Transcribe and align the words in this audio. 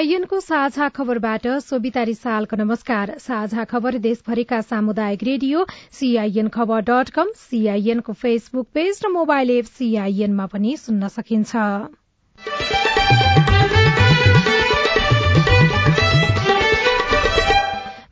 सीआईएनको 0.00 0.38
साझा 0.40 0.88
खबरबाट 0.88 1.46
सोभिता 1.60 2.02
रिसालको 2.02 2.56
नमस्कार। 2.56 3.10
साझा 3.20 3.64
खबर 3.64 3.96
देशभरिका 3.98 4.60
सामुदायिक 4.62 5.22
radio 5.24 5.64
CIN 5.92 6.48
Khabar 6.48 6.80
dot 6.82 7.10
com 7.10 7.32
सीआईएनको 7.36 8.12
फेसबुक 8.16 8.66
पेज 8.74 9.00
र 9.04 9.08
मोबाइल 9.10 9.50
एप 9.50 9.64
सीआईएनमा 9.66 10.46
पनि 10.46 10.76
सुन्न 10.76 11.08
सकिन्छ। 11.10 11.52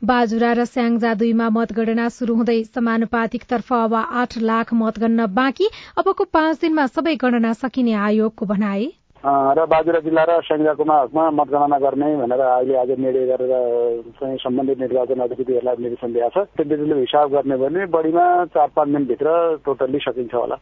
बाजुरा 0.05 0.53
र 0.53 0.65
स्याङजा 0.65 1.13
दुईमा 1.15 1.49
मतगणना 1.49 2.07
शुरू 2.11 2.35
हुँदै 2.35 2.63
समानुपातिकतर्फ 2.69 3.73
अब 3.73 3.95
आठ 3.95 4.37
लाख 4.43 4.73
मतगणना 4.75 5.27
बाँकी। 5.41 5.73
अबको 5.97 6.23
पाँच 6.33 6.61
दिनमा 6.61 6.87
सबै 6.93 7.15
गणना 7.17 7.53
सकिने 7.57 7.93
आयोगको 8.05 8.45
भनाए 8.45 8.87
र 9.19 9.65
बाजुरा 9.67 9.99
जिल्ला 9.99 10.23
र 10.23 10.39
स्याङ्जाकोमा 10.47 10.95
हकमा 10.95 11.23
मतगणना 11.35 11.77
गर्ने 11.79 12.15
भनेर 12.17 12.39
अहिले 12.39 12.75
आज 12.79 12.91
निर्णय 12.99 13.25
गरेर 13.27 13.51
चाहिँ 14.15 14.37
सम्बन्धित 14.39 14.79
निर्वाचन 14.79 15.19
अधिकृतिहरूलाई 15.19 15.75
निर्देशन 15.75 16.13
दिएको 16.13 16.29
छ। 16.29 16.47
त्यो 16.55 16.63
बिजुली 16.63 16.99
हिसाब 16.99 17.27
गर्ने 17.35 17.55
भने 17.59 17.85
बढीमा 17.91 18.25
चार 18.55 18.67
पाँच 18.71 18.87
दिनभित्र 18.87 19.27
टोटल्ली 19.65 19.99
सकिन्छ 19.99 20.33
होला। 20.33 20.55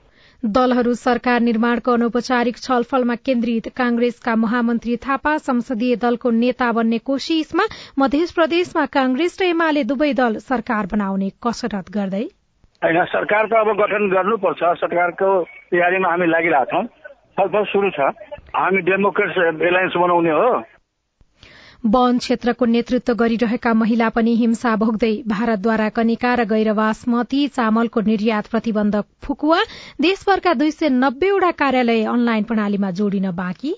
दलहरू 0.43 0.93
सरकार 0.95 1.39
निर्माणको 1.41 1.91
अनौपचारिक 1.93 2.57
छलफलमा 2.57 3.15
केन्द्रित 3.21 3.69
कांग्रेसका 3.77 4.35
महामन्त्री 4.35 4.95
थापा 5.05 5.37
संसदीय 5.37 5.95
दलको 6.01 6.29
नेता 6.33 6.71
बन्ने 6.71 6.97
कोशिशमा 7.05 7.65
मध्य 7.99 8.25
प्रदेशमा 8.33 8.85
कांग्रेस 8.89 9.37
र 9.41 9.53
एमाले 9.53 9.83
दुवै 9.85 10.13
दल 10.17 10.41
सरकार 10.41 10.85
बनाउने 10.91 11.29
कसरत 11.45 11.93
गर्दै। 11.93 12.25
होइन 12.81 13.03
सरकार 13.05 13.45
त 13.45 13.53
अब 13.53 13.69
गठन 13.77 14.03
गर्नुपर्छ। 14.09 14.61
सरकारको 14.81 15.29
तयारीमा 15.73 16.09
हामी 16.09 16.25
लागिरहेछौँ। 16.27 16.85
छलफल 17.37 17.63
सुरु 17.71 17.89
छ। 17.91 18.09
हामी 18.55 18.81
डेमोक्रेट 18.81 19.61
एलायन्स 19.63 19.97
बनाउने 19.97 20.31
हो। 20.31 20.49
वन 21.85 22.17
क्षेत्रको 22.17 22.65
नेतृत्व 22.65 23.13
गरिरहेका 23.15 23.73
महिला 23.73 24.07
पनि 24.09 24.33
हिंसा 24.35 24.75
भोग्दै 24.75 25.11
भारतद्वारा 25.29 25.89
कनिका 25.97 26.33
र 26.35 26.45
गैर 26.49 26.73
बासमती 26.73 27.41
चामलको 27.57 28.01
निर्यात 28.07 28.47
प्रतिबन्ध 28.49 29.01
फुकुवा 29.23 29.59
देशभरका 30.01 30.53
दुई 30.61 30.71
सय 30.71 30.89
नब्बेवटा 30.95 31.51
कार्यालय 31.61 32.03
अनलाइन 32.15 32.43
प्रणालीमा 32.49 32.91
जोडिन 32.97 33.29
बाँकी। 33.37 33.73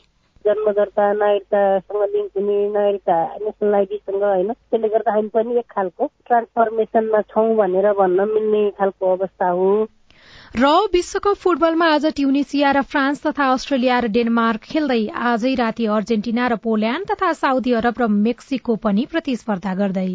जन्मदर्ता 0.46 1.12
नागरिकतासँग 1.14 2.04
लिङ्क 2.16 2.32
हुने 2.38 2.58
नागरिकता 2.72 3.18
नेसनल 3.44 3.74
आइडीसँग 3.76 4.24
होइन 4.24 4.52
त्यसले 4.54 4.88
गर्दा 4.90 5.12
हामी 5.12 5.30
पनि 5.36 5.58
एक 5.60 5.68
खालको 5.76 6.12
ट्रान्सफर्मेसनमा 6.28 7.22
छौँ 7.32 7.50
भनेर 7.58 7.92
भन्न 8.00 8.28
मिल्ने 8.34 8.70
खालको 8.80 9.16
अवस्था 9.16 9.50
हो। 9.52 9.72
र 10.56 10.66
विश्वकप 10.94 11.36
फुटबलमा 11.36 11.86
आज 11.86 12.06
ट्युनिसिया 12.06 12.72
र 12.72 12.82
फ्रान्स 12.82 13.22
तथा 13.28 13.46
अस्ट्रेलिया 13.54 14.00
र 14.00 14.08
डेनमार्क 14.08 14.62
खेल्दै 14.62 15.08
आजै 15.24 15.54
राति 15.56 15.86
अर्जेन्टिना 15.86 16.48
र 16.48 16.56
पोल्याण्ड 16.56 17.06
तथा 17.12 17.34
साउदी 17.34 17.72
अरब 17.72 18.02
र 18.02 18.08
मेक्सिको 18.08 18.76
पनि 18.76 19.06
प्रतिस्पर्धा 19.12 19.74
गर्दै। 19.74 20.10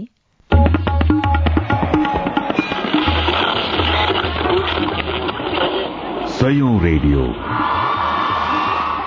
रेडियो। 6.82 7.22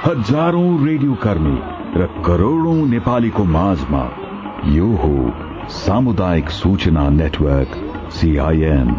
हजारौं 0.06 0.88
रेडियो 0.88 1.14
कर्मी 1.14 1.58
र 2.00 2.08
करोड़ौं 2.26 2.80
नेपालीको 2.88 3.44
माझमा 3.44 4.04
यो 4.72 4.88
हो 5.04 5.14
सामुदायिक 5.76 6.50
सूचना 6.50 7.10
नेटवर्क 7.10 7.78
सीआईएन 8.12 8.90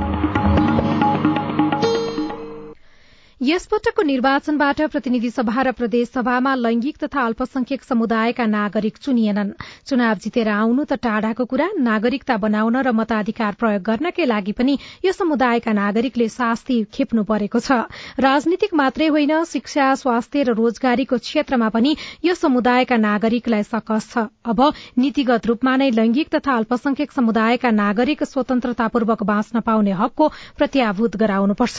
यसपटकको 3.40 4.02
निर्वाचनबाट 4.02 4.80
प्रतिनिधि 4.90 5.28
सभा 5.30 5.62
र 5.62 5.72
प्रदेश 5.72 6.08
सभामा 6.08 6.54
लैंगिक 6.58 6.96
तथा 6.98 7.22
अल्पसंख्यक 7.22 7.82
समुदायका 7.82 8.46
नागरिक 8.46 8.96
चुनिएनन्। 8.98 9.52
चुनाव 9.86 10.14
जितेर 10.18 10.48
आउनु 10.50 10.84
त 10.84 10.98
टाढाको 10.98 11.44
कुरा। 11.46 11.68
नागरिकता 11.78 12.36
बनाउन 12.36 12.76
र 12.82 12.92
मताधिकार 12.92 13.54
प्रयोग 13.54 13.82
गर्नकै 13.86 14.24
लागि 14.26 14.52
पनि 14.58 14.74
यो 15.04 15.12
समुदायका 15.14 15.72
नागरिकले 15.72 16.28
शास्ति 16.28 16.82
खेप्नु 16.90 17.22
परेको 17.30 17.60
छ। 17.62 17.86
राजनीतिक 18.18 18.74
मात्रै 18.74 19.06
होइन 19.06 19.44
शिक्षा 19.46 19.86
स्वास्थ्य 19.94 20.42
र 20.42 20.58
रोजगारीको 20.58 21.18
क्षेत्रमा 21.22 21.68
पनि 21.70 21.94
यो 22.26 22.34
समुदायका 22.34 22.96
नागरिकलाई 22.98 23.62
सकस 23.62 24.10
छ। 24.10 24.26
अब 24.50 24.74
नीतिगत 24.98 25.46
रूपमा 25.46 25.76
नै 25.78 25.90
लैंगिक 25.94 26.34
तथा 26.34 26.58
अल्पसंख्यक 26.58 27.12
समुदायका 27.12 27.70
नागरिक 27.70 28.26
स्वतन्त्रतापूर्वक 28.26 29.22
बाँच्न 29.22 29.62
पाउने 29.62 29.94
हकको 29.94 30.28
प्रत्याभूत 30.58 31.16
गराउनुपर्छ। 31.16 31.78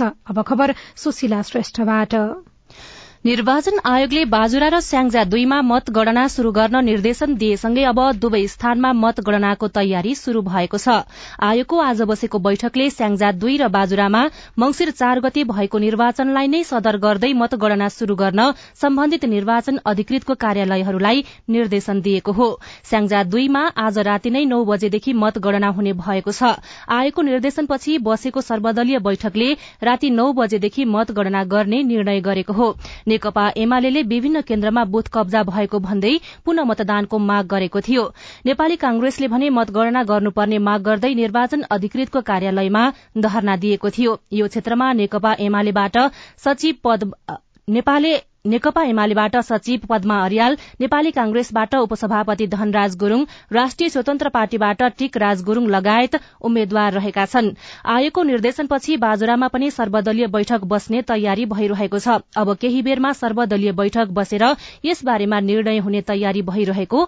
अब 1.50 1.62
खबर 1.62 1.64
सुशीला 1.64 2.04
श्रेष्ठबाट 2.06 2.16
निर्वाचन 3.26 3.80
आयोगले 3.84 4.24
बाजुरा 4.26 4.68
र 4.70 4.80
स्याङ्जा 4.80 5.24
दुईमा 5.28 5.56
मतगणना 5.62 6.22
शुरू 6.32 6.52
गर्न 6.52 6.80
निर्देशन 6.86 7.34
दिएसँगै 7.36 7.84
अब 7.86 8.00
दुवै 8.16 8.40
स्थानमा 8.48 8.92
मतगणनाको 8.96 9.68
तयारी 9.70 10.14
शुरू 10.16 10.42
भएको 10.42 10.78
छ। 10.80 11.04
आयोगको 11.38 11.80
आज 11.80 12.02
बसेको 12.08 12.40
बैठकले 12.40 12.86
स्याङ्जा 12.90 13.32
दुई 13.36 13.56
र 13.60 13.68
बाजुरामा 13.68 14.22
मंगिर 14.56 14.92
चार 14.92 15.20
गते 15.20 15.44
भएको 15.52 15.78
निर्वाचनलाई 15.78 16.48
नै 16.48 16.64
सदर 16.64 16.98
गर्दै 16.98 17.34
मतगणना 17.36 17.90
शुरू 17.92 18.16
गर्न 18.16 18.46
सम्बन्धित 18.80 19.26
निर्वाचन 19.28 19.84
अधिकृतको 19.84 20.40
कार्यालयहरूलाई 20.40 21.24
निर्देशन 21.52 22.00
दिएको 22.00 22.32
हो। 22.32 22.48
स्याङ्जा 22.88 23.24
दुईमा 23.36 23.66
आज 23.78 24.00
राति 24.10 24.30
नै 24.32 24.46
नौ 24.46 24.64
बजेदेखि 24.72 25.18
मतगणना 25.26 25.74
हुने 25.76 25.94
भएको 26.00 26.32
छ। 26.32 26.56
आयोगको 26.88 27.28
निर्देशनपछि 27.28 27.98
बसेको 28.08 28.48
सर्वदलीय 28.48 29.04
बैठकले 29.04 29.52
राति 29.84 30.16
नौ 30.16 30.32
बजेदेखि 30.40 30.90
मतगणना 30.96 31.44
गर्ने 31.52 31.84
निर्णय 31.84 32.26
गरेको 32.32 32.54
हो। 32.54 32.72
नेकपा 33.10 33.46
एमाले 33.58 34.02
विभिन्न 34.04 34.42
केन्द्रमा 34.42 34.84
बुथ 34.86 35.10
कब्जा 35.14 35.44
भएको 35.44 35.80
भन्दै 35.80 36.14
पुनः 36.46 36.64
मतदानको 36.64 37.20
माग 37.20 37.46
गरेको 37.48 37.82
थियो। 37.82 38.04
नेपाली 38.46 38.76
कांग्रेसले 38.76 39.28
भने 39.28 39.50
मतगणना 39.50 40.04
गर्नुपर्ने 40.04 40.58
माग 40.68 40.82
गर्दै 40.84 41.14
निर्वाचन 41.16 41.62
अधिकृतको 41.72 42.22
कार्यालयमा 42.22 42.84
धरना 43.18 43.56
दिएको 43.58 43.90
थियो। 43.90 44.18
यो 44.34 44.48
क्षेत्रमा 44.48 44.92
नेकपा 44.94 45.36
एमालेबाट 45.40 45.98
सचिव 46.46 46.76
पद 46.84 47.12
नेपाली 47.68 48.14
नेकपा 48.50 48.84
एमालेबाट 48.86 49.36
सचिव 49.44 49.86
पद्मा 49.90 50.18
अर्याल 50.26 50.58
नेपाली 50.82 51.12
कांग्रेसबाट 51.12 51.76
उपसभापति 51.78 52.48
धनराज 52.50 52.96
गुरूङ 52.98 53.26
राष्ट्रिय 53.52 53.90
स्वतन्त्र 53.90 54.30
पार्टीबाट 54.30 54.84
टिक 54.98 55.18
राज 55.18 55.44
गुरूङ 55.44 55.68
लगायत 55.70 56.16
उम्मेद्वार 56.42 56.94
रहेका 56.94 57.26
छन्। 57.26 57.52
आयोगको 57.88 58.24
निर्देशनपछि 58.24 58.98
बाजुरामा 58.98 59.48
पनि 59.48 59.72
सर्वदलीय 59.72 60.28
बैठक 60.30 60.64
बस्ने 60.66 61.02
तयारी 61.08 61.46
भइरहेको 61.54 62.00
छ। 62.00 62.20
अब 62.38 62.56
केही 62.58 62.82
बेरमा 62.82 63.12
सर्वदलीय 63.16 63.72
बैठक 63.74 64.08
बसेर 64.14 64.46
यसबारेमा 64.86 65.40
निर्णय 65.46 65.78
हुने 65.80 66.02
तयारी 66.10 66.42
भइरहेको 66.50 67.08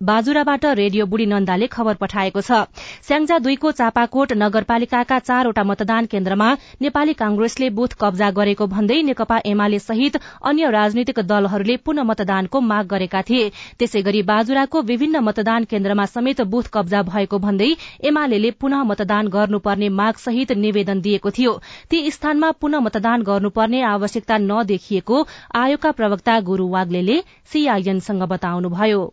बाजुराबाट 0.00 0.64
रेडियो 0.76 1.04
बुढी 1.06 1.26
नन्दाले 1.26 1.66
खबर 1.66 1.94
पठाएको 2.00 2.40
छ। 2.40 2.56
स्याङ्जा 3.04 3.38
दुईको 3.38 3.70
चापाकोट 3.72 4.32
नगरपालिकाका 4.36 5.18
चारवटा 5.20 5.64
मतदान 5.64 6.06
केन्द्रमा 6.06 6.48
नेपाली 6.82 7.12
कांग्रेसले 7.14 7.70
बुथ 7.78 7.96
कब्जा 8.00 8.30
गरेको 8.38 8.66
भन्दै 8.74 9.00
नेकपा 9.02 9.38
एमाले 9.46 9.78
सहित 9.78 10.20
अन्य 10.44 10.70
राजनीतिक 10.76 11.20
दलहरूले 11.24 11.76
पुनः 11.80 12.08
मतदानको 12.10 12.60
माग 12.66 12.86
गरेका 12.86 13.22
थिए। 13.22 13.48
त्यसै 13.78 14.02
गरी 14.02 14.22
बाजुराको 14.28 14.82
विभिन्न 14.84 15.24
मतदान 15.24 15.64
केन्द्रमा 15.64 16.06
समेत 16.12 16.44
बुथ 16.52 16.70
कब्जा 16.74 17.02
भएको 17.08 17.38
भन्दै 17.40 17.72
एमाले 18.04 18.50
पुनः 18.60 18.84
मतदान 18.92 19.28
गर्नुपर्ने 19.32 19.88
माग 19.96 20.14
सहित 20.20 20.56
निवेदन 20.60 21.00
दिएको 21.00 21.30
थियो। 21.32 21.58
ती 21.90 22.10
स्थानमा 22.10 22.50
पुनः 22.60 22.84
मतदान 22.84 23.28
गर्नुपर्ने 23.32 23.82
आवश्यकता 23.96 24.38
नदेखिएको 24.44 25.26
आयोगका 25.56 25.98
प्रवक्ता 25.98 26.40
गुरू 26.48 26.68
वाग्ले 26.70 27.22
सीआईएनसँग 27.52 28.22
बताउनुभयो। 28.28 29.06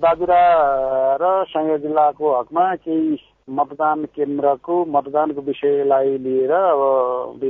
बाजुरा 0.00 0.40
र 1.20 1.30
सङ्घ 1.48 1.76
जिल्लाको 1.76 2.28
हकमा 2.34 2.64
केही 2.76 3.16
मतदान 3.50 4.04
केन्द्रको 4.16 4.76
मतदानको 4.88 5.40
विषयलाई 5.42 6.16
लिएर 6.18 6.52
अब 6.52 6.82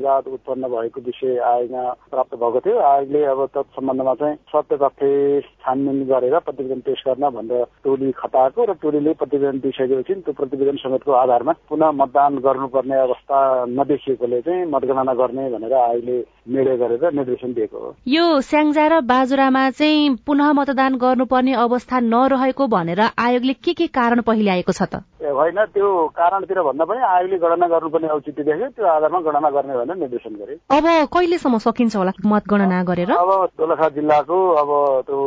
विवाद 0.00 0.24
उत्पन्न 0.32 0.68
भएको 0.72 1.00
विषय 1.06 1.36
आयोगमा 1.52 1.84
प्राप्त 2.10 2.34
भएको 2.40 2.60
थियो। 2.64 2.78
आयोगले 2.90 3.24
अब 3.28 3.40
तत् 3.54 3.74
सम्बन्धमा 3.76 4.14
चाहिँ 4.20 4.36
सत्य 4.48 4.76
तथ्य 4.82 5.40
छानबिन 5.60 6.04
गरेर 6.08 6.38
प्रतिवेदन 6.40 6.80
पेश 6.88 7.02
गर्न 7.06 7.28
भनेर 7.36 7.64
टोली 7.84 8.10
खटाएको 8.16 8.64
र 8.64 8.72
टोलीले 8.82 9.12
प्रतिवेदन 9.20 9.58
दिइसकेपछि 9.60 10.14
त्यो 10.24 10.32
प्रतिवेदन 10.40 10.76
समेतको 10.80 11.12
आधारमा 11.12 11.52
पुनः 11.68 11.90
मतदान 12.00 12.38
गर्नुपर्ने 12.40 12.96
अवस्था 13.00 13.38
नदेखिएकोले 13.76 14.40
चाहिँ 14.40 14.64
मतगणना 14.72 15.14
गर्ने 15.20 15.48
भनेर 15.50 15.74
आयोगले 15.74 16.18
निर्णय 16.50 16.76
गरेर 16.76 17.12
निर्देशन 17.14 17.52
दिएको 17.52 17.78
हो। 17.78 17.94
यो 18.08 18.24
स्याङ्जा 18.40 18.86
र 18.88 19.00
बाजुरामा 19.04 19.64
चाहिँ 19.70 20.16
पुनः 20.26 20.52
मतदान 20.58 20.96
गर्नुपर्ने 20.96 21.52
अवस्था 21.66 22.00
नरहेको 22.00 22.66
भनेर 22.66 23.00
आयोगले 23.18 23.54
के 23.60 23.72
के 23.74 23.86
कारण 23.92 24.20
पहिल्याएको 24.24 24.72
छ 24.72 24.82
त? 24.82 25.04
होइन 25.20 25.58
त्यो 25.74 25.86
कारणतिर 26.16 26.60
भन्दा 26.62 26.84
पनि 26.84 27.00
आयोगले 27.06 27.36
गणना 27.38 27.66
गर्नुपर्ने 27.68 28.08
औचित्य 28.08 28.42
देख्यो। 28.42 28.68
त्यो 28.76 28.86
आधारमा 28.86 29.20
गणना 29.20 29.50
गर्ने 29.50 29.74
भनेर 29.90 30.00
निर्देशन 30.00 30.34
गरे। 30.34 30.54
अब 30.70 30.86
कहिलेसम्म 31.14 31.58
सकिन्छ 31.58 31.96
होला 31.96 32.12
मतगणना 32.26 32.82
गरेर? 32.82 33.10
अब 33.10 33.30
दोलखा 33.58 33.88
जिल्लाको 33.88 34.38
अब 34.62 34.70
त्यो 35.06 35.18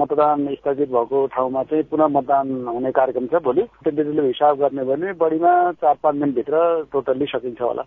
मतदान 0.00 0.46
स्थगित 0.54 0.88
भएको 0.88 1.26
ठाउँमा 1.26 1.62
चाहिँ 1.62 1.84
पुनः 1.90 2.06
मतदान 2.06 2.46
हुने 2.66 2.90
कार्यक्रम 2.90 3.26
छ 3.26 3.42
भोलि। 3.44 3.62
त्यो 3.84 4.22
हिसाब 4.22 4.58
गर्ने 4.58 4.84
भने 4.84 5.12
बढीमा 5.20 5.52
चार 5.72 5.94
पाँच 6.02 6.14
दिनभित्र 6.16 6.88
टोटल्ली 6.92 7.26
सकिन्छ 7.26 7.60
होला। 7.60 7.82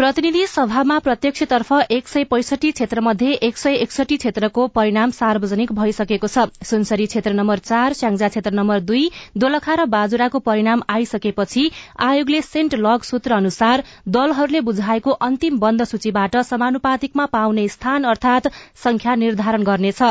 प्रतिनिधि 0.00 0.46
सभामा 0.46 0.98
प्रत्यक्षतर्फ 0.98 1.72
एक 1.92 2.06
सय 2.08 2.24
पैसठी 2.24 2.70
क्षेत्रमध्ये 2.72 3.32
एक 3.48 3.56
सय 3.58 3.74
एकसठी 3.76 4.16
क्षेत्रको 4.16 4.66
परिणाम 4.76 5.10
सार्वजनिक 5.16 5.72
भइसकेको 5.78 6.26
छ। 6.26 6.44
सुनसरी 6.68 7.06
क्षेत्र 7.06 7.32
नम्बर 7.32 7.58
चार 7.70 7.92
स्याङ्जा 7.98 8.28
क्षेत्र 8.28 8.52
नम्बर 8.58 8.80
दुई 8.90 9.02
दोलखा 9.44 9.74
र 9.80 9.84
बाजुराको 9.94 10.38
परिणाम 10.46 10.82
आइसकेपछि 10.94 11.64
आयोगले 12.06 12.40
सेन्ट 12.46 12.74
लग 12.86 13.04
सूत्र 13.10 13.36
अनुसार 13.36 13.84
दलहरूले 14.16 14.60
बुझाएको 14.70 15.16
अन्तिम 15.28 15.58
बन्द 15.66 15.84
सूचीबाट 15.92 16.40
समानुपातिकमा 16.52 17.26
पाउने 17.36 17.66
स्थान 17.76 18.08
अर्थात 18.14 18.50
संख्या 18.84 19.14
निर्धारण 19.24 19.68
गर्नेछ। 19.68 20.02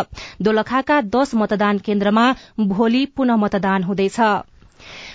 दोलखाका 0.42 1.02
दश 1.18 1.36
मतदान 1.42 1.82
केन्द्रमा 1.90 2.30
भोलि 2.76 3.06
पुनः 3.18 3.44
मतदान 3.48 3.90
हुँदैछ। 3.90 4.22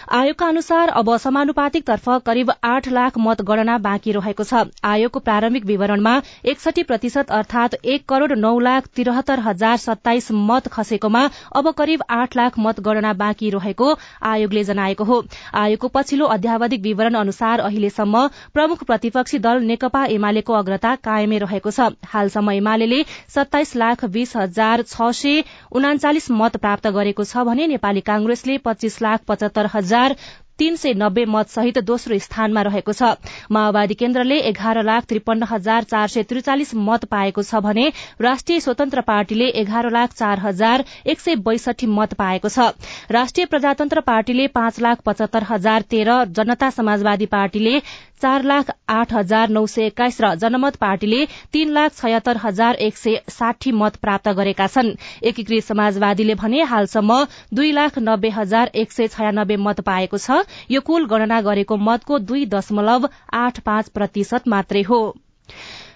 आयोगका 0.06 0.47
अनुसार 0.47 0.89
अब 0.91 1.17
समानुपातिक 1.17 1.85
तर्फ 1.87 2.09
करिब 2.27 2.51
आठ 2.65 2.89
लाख 2.89 3.17
मतगणना 3.19 3.77
बाँकी 3.79 4.12
रहेको 4.12 4.45
छ। 4.45 4.65
आयोगको 4.85 5.21
प्रारम्भिक 5.21 5.65
विवरणमा 5.67 6.12
एकसठी 6.45 6.83
प्रतिशत 6.83 7.31
अर्थात 7.33 7.75
एक 7.87 8.05
करोड़ 8.09 8.37
नौ 8.37 8.59
लाख 8.61 8.87
तिरहत्तर 8.97 9.41
हजार 9.41 9.77
सत्ताइस 9.77 10.29
मत 10.43 10.69
खसेकोमा 10.73 11.23
अब 11.56 11.71
करिब 11.79 12.03
आठ 12.11 12.37
लाख 12.37 12.59
मतगणना 12.59 13.12
बाँकी 13.15 13.51
रहेको 13.51 13.89
आयोगले 14.25 14.65
जनाएको 14.65 15.05
हो। 15.05 15.23
आयोगको 15.55 15.89
पछिल्लो 15.95 16.27
अध्यावधिक 16.37 16.83
विवरण 16.83 17.15
अनुसार 17.17 17.61
अहिलेसम्म 17.62 18.27
प्रमुख 18.55 18.85
प्रतिपक्षी 18.85 19.39
दल 19.41 19.65
नेकपा 19.65 20.05
एमालेको 20.11 20.53
अग्रता 20.55 20.95
कायमै 21.03 21.39
रहेको 21.39 21.71
छ। 21.71 21.89
हालसम्म 22.12 22.51
एमाले 22.53 23.03
सत्ताइस 23.35 23.75
लाख 23.77 24.05
बीस 24.11 24.37
हजार 24.37 24.83
छ 24.85 25.11
सय 25.15 25.43
उनाचालिस 25.73 26.31
मत 26.35 26.56
प्राप्त 26.61 26.93
गरेको 26.93 27.25
छ 27.25 27.49
भने 27.49 27.67
नेपाली 27.69 28.06
कांग्रेसले 28.06 28.59
पच्चीस 28.65 29.03
लाख 29.03 29.29
पचहत्तर 29.29 29.73
हजार 29.75 29.93
हजार 29.94 30.17
तीन 30.59 30.77
सय 30.77 30.93
नब्बे 30.95 31.25
मत 31.27 31.49
सहित 31.49 31.79
दोस्रो 31.85 32.19
स्थानमा 32.21 32.62
रहेको 32.62 32.93
छ। 32.93 33.03
माओवादी 33.51 33.95
केन्द्रले 33.95 34.37
एघार 34.51 34.83
लाख 34.85 35.05
त्रिपन्न 35.05 35.49
हजार 35.51 35.83
चार 35.85 36.09
सय 36.09 36.23
त्रिचालिस 36.31 36.75
मत 36.81 37.05
पाएको 37.11 37.43
छ 37.43 37.62
भने 37.65 37.89
राष्ट्रिय 38.21 38.61
स्वतन्त्र 38.61 39.01
पार्टीले 39.03 39.49
एघार 39.62 39.91
लाख 39.91 40.15
चार 40.15 40.39
हजार 40.41 40.85
एक 41.06 41.21
सय 41.21 41.37
बैसठी 41.43 41.87
मत 41.91 42.15
पाएको 42.15 42.49
छ। 42.49 42.71
राष्ट्रिय 43.11 43.47
प्रजातन्त्र 43.47 44.01
पार्टीले 44.06 44.47
पाँच 44.55 44.81
लाख 44.81 45.03
पचहत्तर 45.05 45.51
हजार 45.51 45.91
तेह्र 45.91 46.25
जनता 46.33 46.71
समाजवादी 46.71 47.27
पार्टीले 47.35 47.79
चार 48.23 48.43
लाख 48.45 48.71
आठ 48.89 49.12
हजार 49.12 49.49
नौ 49.51 49.65
सय 49.67 49.87
एक्काइस 49.87 50.21
र 50.21 50.35
जनमत 50.41 50.77
पार्टीले 50.81 51.25
तीन 51.53 51.71
लाख 51.73 51.95
छयत्तर 51.95 52.37
हजार 52.37 52.75
एक 52.81 52.97
सय 52.97 53.21
साठी 53.29 53.73
मत 53.75 53.97
प्राप्त 53.99 54.29
गरेका 54.39 54.67
छन्। 54.69 54.95
एकीकृत 55.25 55.65
समाजवादीले 55.65 56.35
भने 56.37 56.62
हालसम्म 56.71 57.19
दुई 57.55 57.73
लाख 57.73 57.99
नब्बे 58.01 58.29
हजार 58.31 58.71
एक 58.75 58.93
सय 58.93 59.09
छयानब्बे 59.09 59.56
मत 59.59 59.81
पाएको 59.85 60.19
छ। 60.19 60.41
यो 60.70 60.81
कुल 60.81 61.06
गणना 61.06 61.41
गरेको 61.41 61.76
मतको 61.87 62.19
दुई 62.31 62.44
दशमलव 62.50 63.06
आठ 63.32 63.61
पाँच 63.61 63.91
प्रतिशत 63.91 64.49
मात्रै 64.49 64.82
हो। 64.82 65.00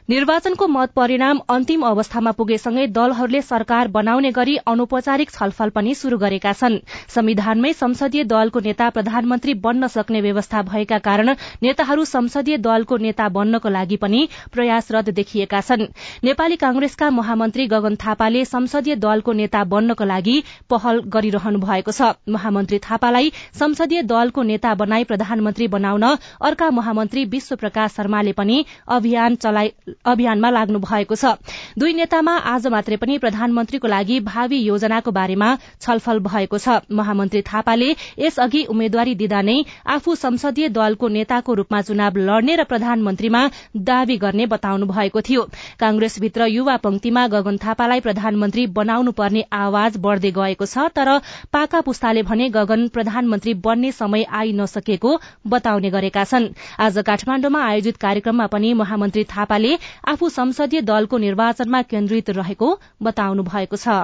निर्वाचनको 0.09 0.67
मत 0.67 0.93
परिणाम 0.97 1.39
अन्तिम 1.51 1.83
अवस्थामा 1.87 2.31
पुगेसँगै 2.33 2.87
दलहरूले 2.89 3.41
सरकार 3.43 3.89
बनाउने 3.89 4.31
गरी 4.33 4.55
अनौपचारिक 4.67 5.31
छलफल 5.31 5.69
पनि 5.71 5.95
शुरू 5.95 6.19
गरेका 6.19 6.53
छन्। 6.53 6.77
संविधानमै 7.09 7.73
संसदीय 7.75 8.25
दलको 8.25 8.61
नेता 8.67 8.89
प्रधानमन्त्री 8.91 9.55
बन्न 9.61 9.87
सक्ने 9.87 10.21
व्यवस्था 10.21 10.63
भएका 10.63 10.99
कारण 10.99 11.31
नेताहरू 11.63 12.05
संसदीय 12.07 12.57
दलको 12.59 12.97
नेता 12.97 13.29
बन्नको 13.29 13.69
लागि 13.69 13.97
पनि 13.97 14.29
प्रयासरत 14.53 15.11
देखिएका 15.11 15.61
छन्। 15.61 15.85
नेपाली 16.25 16.57
कांग्रेसका 16.57 17.11
महामन्त्री 17.11 17.67
गगन 17.67 17.97
थापाले 17.99 18.45
संसदीय 18.47 18.97
दलको 18.97 19.33
नेता 19.35 19.65
बन्नको 19.67 20.05
लागि 20.05 20.39
पहल 20.71 21.03
गरिरहनु 21.11 21.59
भएको 21.59 21.93
छ। 21.93 22.17
महामन्त्री 22.31 22.79
थापालाई 22.81 23.33
संसदीय 23.61 24.03
दलको 24.07 24.43
नेता 24.55 24.75
बनाई 24.81 25.05
प्रधानमन्त्री 25.05 25.69
बनाउन 25.69 26.09
अर्का 26.43 26.71
महामन्त्री 26.81 27.25
विश्व 27.29 27.57
प्रकाश 27.57 27.93
शर्माले 27.93 28.33
पनि 28.33 28.65
अभियान 28.89 29.37
चलाइ 29.37 29.73
अभियानमा 30.05 30.51
लाग्नु 30.51 30.79
भएको 30.81 31.15
छ। 31.15 31.35
दुई 31.79 31.93
नेतामा 31.95 32.37
आज 32.49 32.67
मात्रै 32.69 32.97
पनि 32.97 33.19
प्रधानमन्त्रीको 33.19 33.89
लागि 33.89 34.19
भावी 34.23 34.59
योजनाको 34.59 35.11
बारेमा 35.11 35.49
छलफल 35.81 36.19
भएको 36.21 36.59
छ। 36.59 36.81
महामन्त्री 36.93 37.43
थापाले 37.43 37.91
यसअघि 38.19 38.65
उम्मेद्वारी 38.67 39.15
दिँदा 39.15 39.41
नै 39.43 39.57
आफू 39.89 40.15
संसदीय 40.17 40.69
दलको 40.71 41.09
नेताको 41.09 41.55
रूपमा 41.55 41.81
चुनाव 41.83 42.17
लड्ने 42.19 42.57
र 42.57 42.65
प्रधानमन्त्रीमा 42.65 43.43
दावी 43.89 44.17
गर्ने 44.19 44.47
बताउनु 44.49 44.87
भएको 44.87 45.21
थियो। 45.23 45.43
कांग्रेसभित्र 45.81 46.47
युवा 46.49 46.77
पंक्तिमा 46.79 47.27
गगन 47.29 47.57
थापालाई 47.59 48.01
प्रधानमन्त्री 48.01 48.67
बनाउनु 48.73 49.13
पर्ने 49.13 49.45
आवाज 49.53 49.97
बढ़दै 49.99 50.31
गएको 50.31 50.67
छ 50.67 50.89
तर 50.95 51.19
पाका 51.53 51.81
पुस्ताले 51.81 52.23
भने 52.23 52.49
गगन 52.51 52.89
प्रधानमन्त्री 52.89 53.55
बन्ने 53.61 53.93
समय 53.93 54.25
आई 54.31 54.53
नसकेको 54.53 55.11
बताउने 55.47 55.91
गरेका 55.91 56.25
छन्। 56.25 56.49
आज 56.79 56.99
काठमाण्डुमा 57.07 57.61
आयोजित 57.65 57.97
कार्यक्रममा 57.99 58.47
पनि 58.49 58.73
महामन्त्री 58.75 59.25
थापाले 59.27 59.77
आफू 60.09 60.29
संसदीय 60.29 60.81
दलको 60.83 61.19
निर्वाचनमा 61.19 61.83
केन्द्रित 61.93 62.31
रहेको 62.37 62.69
बताउनु 63.03 63.43
भएको 63.49 63.77
छ। 63.77 63.99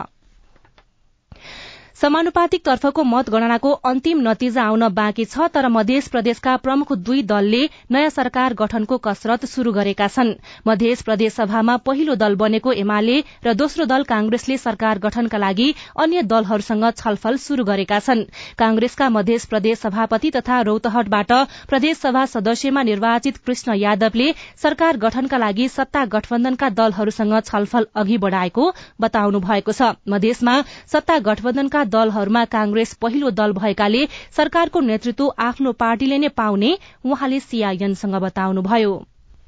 समानुपातिक 1.96 2.64
तर्फको 2.64 3.02
मतगणनाको 3.04 3.70
अन्तिम 3.88 4.20
नतिजा 4.20 4.62
आउन 4.62 4.88
बाँकी 4.94 5.24
छ 5.24 5.46
तर 5.54 5.68
मध्य 5.68 6.00
प्रदेशका 6.10 6.56
प्रमुख 6.58 6.92
दुई 7.00 7.22
दलले 7.24 7.60
नयाँ 7.92 8.10
सरकार 8.10 8.54
गठनको 8.54 8.96
कसरत 8.98 9.44
शुरू 9.46 9.72
गरेका 9.72 10.08
छन्। 10.08 10.32
मध्य 10.66 10.94
प्रदेश 11.04 11.32
सभामा 11.34 11.76
पहिलो 11.86 12.14
दल 12.16 12.34
बनेको 12.36 12.72
एमाले 12.74 13.18
र 13.46 13.54
दोस्रो 13.54 13.84
दल 13.86 14.02
कांग्रेसले 14.04 14.56
सरकार 14.58 14.98
गठनका 14.98 15.38
लागि 15.38 15.68
अन्य 15.96 16.22
दलहरूसँग 16.24 16.90
छलफल 16.94 17.36
शुरू 17.38 17.64
गरेका 17.64 17.98
छन्। 18.00 18.24
कांग्रेसका 18.58 19.08
मध्य 19.10 19.38
प्रदेश 19.48 19.78
सभापति 19.80 20.30
तथा 20.30 20.60
रौतहटबाट 20.62 21.32
प्रदेश 21.68 21.96
सभा 21.98 22.24
सदस्यमा 22.26 22.82
निर्वाचित 22.82 23.36
कृष्ण 23.46 23.74
यादवले 23.76 24.28
सरकार 24.62 24.96
गठनका 24.98 25.38
लागि 25.38 25.68
सत्ता 25.70 26.04
गठबन्धनका 26.16 26.68
दलहरूसँग 26.74 27.40
छलफल 27.44 27.86
अघि 27.94 28.18
बढ़ाएको 28.18 28.72
बताउनु 29.00 29.40
भएको 29.40 29.72
छ। 29.72 29.94
मधेसमा 30.08 30.60
सत्ता 30.92 31.18
गठबन्धनका 31.22 31.83
दलहरूमा 31.86 32.44
कांग्रेस 32.44 32.94
पहिलो 33.02 33.30
दल 33.30 33.52
भएकाले 33.52 34.02
सरकारको 34.36 34.80
नेतृत्व 34.80 35.32
आफ्नो 35.38 35.72
पार्टीले 35.72 36.18
नै 36.18 36.28
पाउने 36.36 36.70
उहाँले 37.04 37.38
सीआईएनसँग 37.40 38.16
बताउनुभयो। 38.22 38.94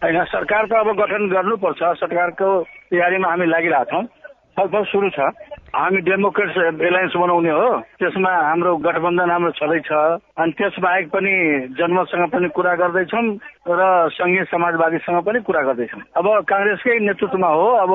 होइन 0.03 0.25
सरकार 0.25 0.67
त 0.67 0.73
अब 0.73 0.89
गठन 1.01 1.29
गर्नुपर्छ 1.29 1.81
सरकारको 2.01 2.49
तयारीमा 2.93 3.29
हामी 3.29 3.47
लागिरहेछौँ। 3.47 4.05
छलफल 4.57 4.85
सुरु 4.89 5.09
छ। 5.11 5.21
हामी 5.77 6.01
डेमोक्रेट 6.01 6.81
एलायन्स 6.81 7.17
बनाउने 7.17 7.51
हो। 7.51 7.69
त्यसमा 8.01 8.31
हाम्रो 8.49 8.77
गठबन्धन 8.77 9.31
हाम्रो 9.31 9.51
छँदैछ। 9.61 9.91
अनि 10.41 10.53
त्यस 10.57 10.77
बाहेक 10.81 11.07
पनि 11.13 11.33
जनमतसँग 11.77 12.29
पनि 12.33 12.49
कुरा 12.57 12.75
गर्दैछौँ 12.81 13.25
र 13.69 13.81
संघीय 14.17 14.45
समाजवादीसँग 14.49 15.21
पनि 15.29 15.39
कुरा 15.45 15.63
गर्दैछौँ। 15.69 16.01
अब 16.17 16.27
काङ्ग्रेसकै 16.49 16.99
नेतृत्वमा 17.05 17.49
हो। 17.49 17.67
अब 17.85 17.91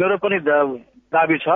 मेरो 0.00 0.16
पनि 0.16 0.38
दावी 1.12 1.36
छ। 1.38 1.48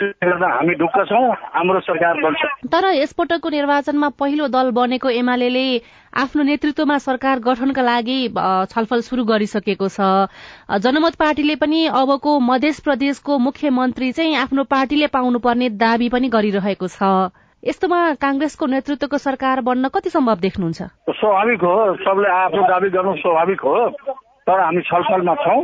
हामी 0.00 0.74
ढुक्क 0.74 0.96
छौँ 1.08 1.24
हाम्रो 1.54 1.80
सरकार 1.80 2.20
बन्छ। 2.22 2.42
तर 2.72 2.84
यसपटकको 2.94 3.48
निर्वाचनमा 3.48 4.08
पहिलो 4.18 4.46
दल 4.48 4.70
बनेको 4.72 5.08
एमाले 5.12 5.64
आफ्नो 6.16 6.42
नेतृत्वमा 6.42 6.96
सरकार 6.98 7.38
गठनका 7.40 7.82
लागि 7.82 8.18
छलफल 8.72 9.00
शुरू 9.02 9.24
गरिसकेको 9.24 9.88
छ। 9.88 10.00
जनमत 10.80 11.14
पार्टीले 11.20 11.56
पनि 11.60 11.80
अबको 11.92 12.38
मध्य 12.40 12.72
प्रदेशको 12.84 13.38
मुख्यमन्त्री 13.38 14.12
चाहिँ 14.12 14.36
आफ्नो 14.38 14.64
पार्टीले 14.66 15.06
पाउनुपर्ने 15.12 15.68
दावी 15.76 16.08
पनि 16.08 16.28
गरिरहेको 16.28 16.88
छ। 16.88 17.30
यस्तोमा 17.62 18.00
कांग्रेसको 18.18 18.66
नेतृत्वको 18.66 19.18
सरकार 19.18 19.60
बन्न 19.62 19.88
कति 19.94 20.10
सम्भव 20.10 20.38
देख्नुहुन्छ? 20.40 20.82
स्वाभाविक 21.12 21.60
हो 21.62 21.76
सबले 22.00 22.28
आफ्नो 22.32 22.62
दावी 22.64 22.88
गर्नु 22.90 23.14
स्वाभाविक 23.20 23.60
हो 23.60 23.76
तर 24.48 24.60
हामी 24.60 24.80
छलफलमा 24.82 25.34
छौँ। 25.44 25.60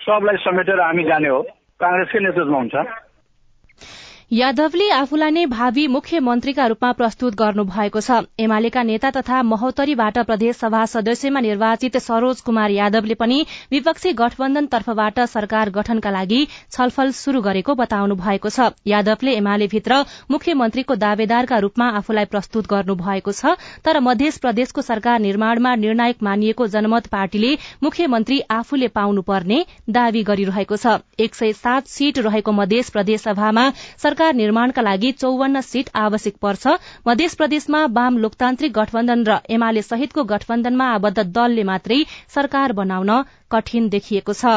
सबलाई 0.00 0.36
समेटेर 0.44 0.80
हामी 0.80 1.04
जाने 1.04 1.28
हो। 1.28 1.40
काङ्ग्रेसकै 1.80 2.20
नेतृत्वमा 2.20 2.58
हुन्छ? 2.58 2.76
यादवले 4.30 4.84
आफूलाई 4.94 5.30
नै 5.30 5.44
भावी 5.50 5.84
मुख्यमन्त्रीका 5.92 6.64
रूपमा 6.70 6.88
प्रस्तुत 6.98 7.34
गर्नु 7.38 7.62
भएको 7.68 8.00
छ। 8.00 8.18
एमालेका 8.38 8.82
नेता 8.90 9.08
तथा 9.14 9.38
महोत्तरीबाट 9.44 10.18
प्रदेश 10.26 10.56
सभा 10.56 10.82
सदस्यमा 10.86 11.40
निर्वाचित 11.40 11.96
सरोज 11.98 12.40
कुमार 12.40 12.70
यादवले 12.70 13.14
पनि 13.18 13.38
विपक्षी 13.72 14.12
गठबन्धन 14.20 14.66
तर्फबाट 14.74 15.18
सरकार 15.32 15.70
गठनका 15.70 16.10
लागि 16.10 16.38
छलफल 16.52 17.10
शुरू 17.12 17.40
गरेको 17.42 17.74
बताउनु 17.74 18.14
भएको 18.20 18.48
छ। 18.50 18.68
यादवले 18.86 19.34
एमाले 19.34 19.66
भित्र 19.66 19.98
मुख्यमन्त्रीको 20.30 20.94
दावेदारका 20.96 21.58
रूपमा 21.66 21.90
आफूलाई 21.98 22.30
प्रस्तुत 22.30 22.70
गर्नु 22.74 22.96
भएको 23.02 23.34
छ 23.34 23.56
तर 23.82 24.00
मध्य 24.00 24.30
प्रदेशको 24.38 24.86
सरकार 24.90 25.18
निर्माणमा 25.26 25.74
निर्णायक 25.82 26.22
मानिएको 26.22 26.68
जनमत 26.76 27.10
पार्टीले 27.16 27.52
मुख्यमन्त्री 27.82 28.40
आफूले 28.60 28.92
पाउनुपर्ने 28.94 29.60
दावी 29.90 30.24
गरिरहेको 30.30 30.76
छ। 30.78 30.96
एक 31.18 31.34
सय 31.34 31.52
सात 31.58 31.92
सीट 31.96 32.24
रहेको 32.30 32.52
मध्य 32.54 32.88
प्रदेश 32.92 33.20
सभामा 33.22 33.68
सरकार 34.20 34.34
निर्माणका 34.36 34.82
लागि 34.82 35.10
चौवन्न 35.12 35.60
सीट 35.64 35.88
आवश्यक 35.96 36.34
पर्छ। 36.42 36.72
मध्य 37.06 37.28
प्रदेशमा 37.38 37.80
वाम 37.90 38.18
लोकतान्त्रिक 38.20 38.72
गठबन्धन 38.72 39.22
र 39.28 39.36
एमाले 39.48 39.82
सहितको 39.82 40.24
गठबन्धनमा 40.32 40.88
आबद्ध 40.96 41.24
दलले 41.38 41.64
मात्रै 41.64 41.98
सरकार 42.34 42.72
बनाउन 42.76 43.16
कठिन 43.50 43.88
देखिएको 43.96 44.32
छ। 44.34 44.52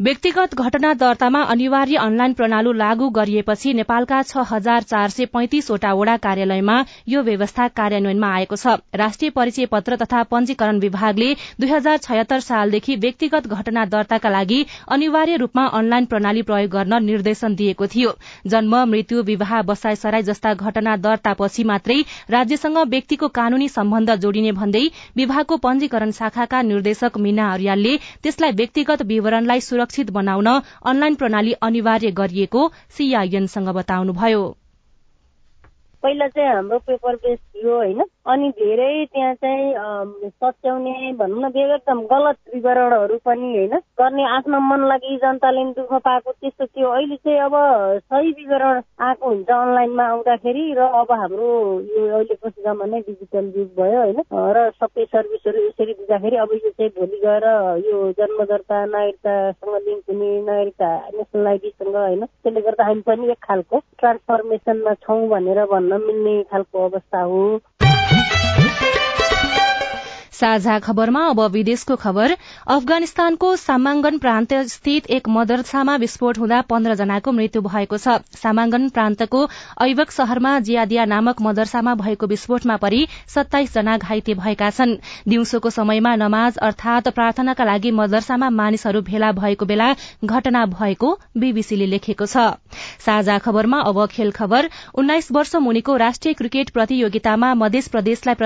व्यक्तिगत 0.00 0.54
घटना 0.54 0.92
दर्तामा 0.94 1.40
अनिवार्य 1.52 1.96
अनलाइन 2.02 2.32
प्रणाली 2.32 2.70
लागू 2.78 3.08
गरिएपछि 3.16 3.72
नेपालका 3.72 4.20
छ 4.22 4.42
हजार 4.50 4.82
चार 4.82 5.08
सय 5.10 5.24
पैंतिसवटा 5.26 5.92
वड़ा 5.94 6.16
कार्यालयमा 6.16 6.78
यो 7.08 7.22
व्यवस्था 7.22 7.66
कार्यान्वयनमा 7.70 8.30
आएको 8.36 8.56
छ। 8.56 8.74
राष्ट्रिय 8.94 9.30
परिचय 9.30 9.66
पत्र 9.72 9.96
तथा 9.96 10.22
पंजीकरण 10.30 10.78
विभागले 10.80 11.28
दुई 11.60 11.68
हजार 11.70 11.98
छयत्तर 11.98 12.40
सालदेखि 12.40 12.96
व्यक्तिगत 13.04 13.46
घटना 13.48 13.84
दर्ताका 13.92 14.30
लागि 14.30 14.64
अनिवार्य 14.88 15.36
रूपमा 15.44 15.66
अनलाइन 15.80 16.04
प्रणाली 16.06 16.42
प्रयोग 16.50 16.70
गर्न 16.72 17.02
निर्देशन 17.04 17.54
दिएको 17.54 17.86
थियो। 17.94 18.16
जन्म 18.46 18.76
मृत्यु 18.90 19.22
विवाह 19.22 19.54
बसाई 19.70 19.96
सराई 19.96 20.22
जस्ता 20.22 20.54
घटना 20.56 20.96
दर्तापछि 21.04 21.64
मात्रै 21.64 22.00
राज्यसँग 22.30 22.78
व्यक्तिको 22.88 23.28
कानूनी 23.38 23.68
सम्बन्ध 23.68 24.14
जोडिने 24.24 24.52
भन्दै 24.58 24.84
विभागको 25.16 25.62
पंजीकरण 25.68 26.18
शाखाका 26.18 26.62
निर्देशक 26.72 27.18
मीना 27.20 27.52
अर्यालले 27.52 27.96
त्यसलाई 28.22 28.60
व्यक्तिगत 28.62 29.08
विवरणलाई 29.14 29.60
सुरक्षित 29.62 29.90
सुरक्षित 29.92 30.10
बनाउन 30.10 30.48
अनलाइन 30.88 31.14
प्रणाली 31.14 31.52
अनिवार्य 31.62 32.10
गरिएको 32.16 32.60
सीआईएनसँग 32.96 33.68
बताउनुभयो। 33.76 34.42
पहिला 36.02 36.26
चाहिँ 36.28 36.48
हाम्रो 36.48 36.78
पेपर 36.88 37.14
बेस 37.16 37.38
थियो 37.38 37.76
होइन? 37.76 38.00
अनि 38.26 38.48
धेरै 38.58 39.04
त्यहाँ 39.12 39.34
चाहिँ 39.34 40.30
सच्याउने 40.30 41.12
भनौँ 41.18 41.40
न 41.42 41.50
एकदम 41.58 42.00
गलत 42.12 42.36
विवरणहरू 42.54 43.16
पनि 43.26 43.48
होइन। 43.56 43.74
गर्ने 43.98 44.24
आफ्नो 44.24 44.58
मन 44.62 44.86
लागि 44.88 45.16
जनताले 45.22 45.64
दुःख 45.78 45.92
पाएको 46.06 46.32
त्यस्तो 46.32 46.66
थियो। 46.66 46.88
अहिले 46.88 47.16
चाहिँ 47.16 47.38
अब 47.46 47.54
सही 48.06 48.30
विवरण 48.30 48.80
आएको 49.02 49.28
हुन्छ 49.28 49.50
अनलाइनमा 49.50 50.04
आउँदाखेरि 50.06 50.64
र 50.78 50.86
अब 51.00 51.10
हाम्रो 51.22 51.48
यो 51.82 52.06
अहिलेको 52.14 52.48
जमानै 52.62 53.00
डिजिटल 53.08 53.50
युग 53.58 53.68
भयो 53.80 53.98
होइन। 54.02 54.22
र 54.56 54.70
सबै 54.78 55.04
सर्भिसहरू 55.04 55.66
यसरी 55.66 55.92
दिँदाखेरि 55.92 56.36
अब 56.46 56.52
यो 56.54 56.70
चाहिँ 56.70 56.90
भोलि 56.98 57.18
गएर 57.26 57.46
यो 57.88 57.98
जन्म 58.22 58.44
दर्ता 58.44 58.84
नागरिकतासँग 58.86 59.74
लिङ्क 59.88 60.04
हुने 60.10 60.30
नागरिकता 60.46 60.90
नेसनल 61.18 61.46
आइडीसँग 61.46 61.96
होइन 61.96 62.24
त्यसले 62.24 62.60
गर्दा 62.60 62.86
हामी 62.86 63.02
पनि 63.10 63.30
एक 63.30 63.42
खालको 63.48 63.82
ट्रान्सफर्मेसनमा 63.98 64.94
छौँ 65.02 65.20
भनेर 65.28 65.64
भन्न 65.74 66.00
मिल्ने 66.06 66.42
खालको 66.52 66.88
अवस्था 66.88 67.22
हो। 67.22 67.42
साझा 70.42 70.78
खबरमा 70.78 71.20
अब 71.30 71.40
विदेशको 71.52 71.96
खबर। 71.96 72.32
अफगानिस्तानको 72.66 73.48
सामाङ्गन 73.56 74.16
प्रान्त 74.18 74.54
स्थित 74.70 75.06
एक 75.16 75.28
मदरसामा 75.28 75.94
विस्फोट 76.02 76.38
हुँदा 76.38 76.60
पन्ध्र 76.66 76.94
जनाको 77.00 77.32
मृत्यु 77.32 77.62
भएको 77.62 77.98
छ। 77.98 78.16
सामाङ्गन 78.38 78.88
प्रान्तको 78.96 79.42
ऐबक 79.86 80.10
शहरमा 80.10 80.58
जियादिया 80.60 81.04
नामक 81.04 81.42
मदरसामा 81.42 81.94
भएको 82.02 82.26
विस्फोटमा 82.26 82.76
परि 82.86 83.06
सत्ताइस 83.34 83.74
जना 83.74 83.96
घाइते 83.98 84.34
भएका 84.34 84.70
छन्। 84.72 84.96
दिउँसोको 85.28 85.70
समयमा 85.70 86.16
नमाज 86.16 86.58
अर्थात 86.62 87.14
प्रार्थनाका 87.14 87.64
लागि 87.64 87.94
मदरसामा 88.00 88.50
मानिसहरू 88.58 89.06
भेला 89.12 89.32
भएको 89.38 89.66
बेला 89.66 89.94
घटना 90.24 90.66
भएको 90.74 91.14
बीबीसीले 91.38 91.86
लेखेको 91.86 92.26
छ। 92.26 92.50
साझा 93.06 93.38
खबरमा 93.38 93.86
अब 93.86 94.06
खेल 94.10 94.30
खबर। 94.32 94.70
उन्नाइस 94.94 95.32
वर्ष 95.32 95.56
मुनिको 95.62 95.96
राष्ट्रिय 96.08 96.34
क्रिकेट 96.34 96.70
प्रतियोगितामा 96.70 97.54
मध्य 97.56 97.88
प्रदेशलाई 97.92 98.44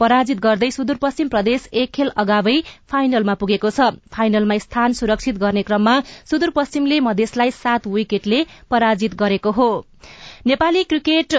पराजित 0.00 0.40
गर्दै 0.40 0.70
सुदूरपश्चिम 0.72 1.28
प्रदेश 1.28 1.68
एक 1.74 1.92
खेल 1.92 2.10
अगावै 2.18 2.56
फाइनलमा 2.90 3.34
पुगेको 3.40 3.70
छ। 3.70 3.88
फाइनलमा 4.12 4.58
स्थान 4.60 4.98
सुरक्षित 4.98 5.38
गर्ने 5.38 5.62
क्रममा 5.62 5.94
सुदूरपश्चिमले 6.30 7.00
मधेसलाई 7.02 7.56
सात 7.56 7.86
विकेटले 7.94 8.44
पराजित 8.70 9.16
गरेको 9.16 9.50
हो। 9.52 9.70
नेपाली 10.46 10.84
क्रिकेट 10.84 11.34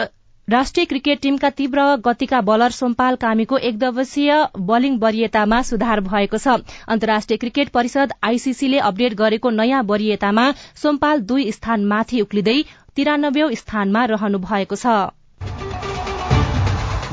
राष्ट्रिय 0.48 0.86
क्रिकेट 0.86 1.20
टीमका 1.22 1.50
तीव्र 1.58 1.84
गतिका 2.06 2.40
बलर 2.42 2.72
सोमपाल 2.72 3.16
कामीको 3.16 3.58
एक 3.60 3.78
दिवसीय 3.80 4.32
बलिङ 4.70 4.98
वरियतामा 5.00 5.62
सुधार 5.64 6.02
भएको 6.08 6.38
छ। 6.38 6.56
अन्तर्राष्ट्रिय 6.88 7.38
क्रिकेट 7.38 7.70
परिषद 7.70 8.14
आईसीसीले 8.24 8.80
अपडेट 8.90 9.14
गरेको 9.16 9.50
नयाँ 9.52 9.82
वरियतामा 9.86 10.46
सोमपाल 10.84 11.26
दुई 11.30 11.52
स्थान 11.52 11.86
माथि 11.88 12.22
उक्लिँदै 12.22 12.60
तिरानब्बे 12.96 13.50
स्थानमा 13.56 14.06
रहनु 14.12 14.44
भएको 14.44 14.76
छ। 14.76 15.00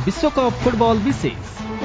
विश्वकप 0.09 0.61
फुटबल 0.63 0.99
विशेष। 1.05 1.78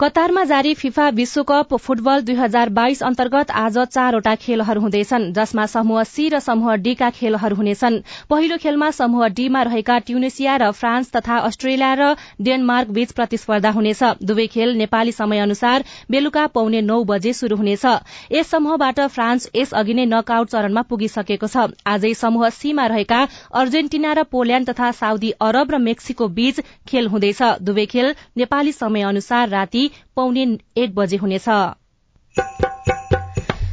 कतारमा 0.00 0.42
जारी 0.44 0.72
फिफा 0.74 1.08
विश्वकप 1.10 1.74
फुटबल 1.76 2.20
दुई 2.22 2.34
हजार 2.34 2.68
बाइस 2.76 3.02
अन्तर्गत 3.02 3.50
आज 3.52 3.76
चारवटा 3.78 4.34
खेलहरू 4.36 4.80
हुँदैछन् 4.80 5.24
जसमा 5.32 5.64
समूह 5.66 6.02
सी 6.04 6.28
र 6.28 6.38
समूह 6.40 6.76
डी 6.76 6.94
का 6.94 7.10
खेलहरू 7.10 7.56
हुनेछन्। 7.56 7.98
पहिलो 8.30 8.56
खेलमा 8.58 8.90
समूह 8.90 9.28
डीमा 9.30 9.62
रहेका 9.62 9.98
ट्युनेसिया 10.06 10.54
र 10.56 10.70
फ्रान्स 10.72 11.10
तथा 11.16 11.36
अस्ट्रेलिया 11.48 11.92
र 11.94 12.14
डेनमार्क 12.40 12.88
बीच 12.90 13.12
प्रतिस्पर्धा 13.12 13.70
हुनेछ। 13.70 14.02
दुवै 14.24 14.46
खेल 14.46 14.72
नेपाली 14.76 15.12
समय 15.12 15.38
अनुसार 15.38 15.84
बेलुका 16.10 16.46
पौने 16.56 16.80
नौ 16.82 16.98
बजे 17.04 17.32
शुरू 17.34 17.56
हुनेछ। 17.56 17.84
यस 18.32 18.50
समूहबाट 18.50 19.00
फ्रान्स 19.10 19.50
यस 19.54 19.74
अघि 19.74 19.94
नै 19.94 20.06
नकआउट 20.06 20.48
चरणमा 20.48 20.82
पुगिसकेको 20.88 21.46
छ। 21.46 21.66
आजै 21.86 22.14
समूह 22.14 22.48
सीमा 22.54 22.86
रहेका 22.86 23.20
अर्जेन्टिना 23.56 24.12
र 24.14 24.24
पोल्याण्ड 24.32 24.72
तथा 24.72 24.90
साउदी 25.02 25.36
अरब 25.42 25.76
र 25.76 25.84
मेक्सिको 25.84 26.32
बीच 26.40 26.64
खेल 26.88 27.12
हुँदैछ। 27.12 27.42
दुवै 27.68 27.86
खेल 27.92 28.12
नेपाली 28.38 28.72
समय 28.72 29.08
अनुसार 29.12 29.48
राति 29.50 29.88
पौने 30.16 30.44
एक 30.76 30.94
बजे 30.94 31.16
हुनेछ। 31.16 31.48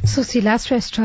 सुशीला 0.08 0.56
श्रेष्ठ। 0.56 1.00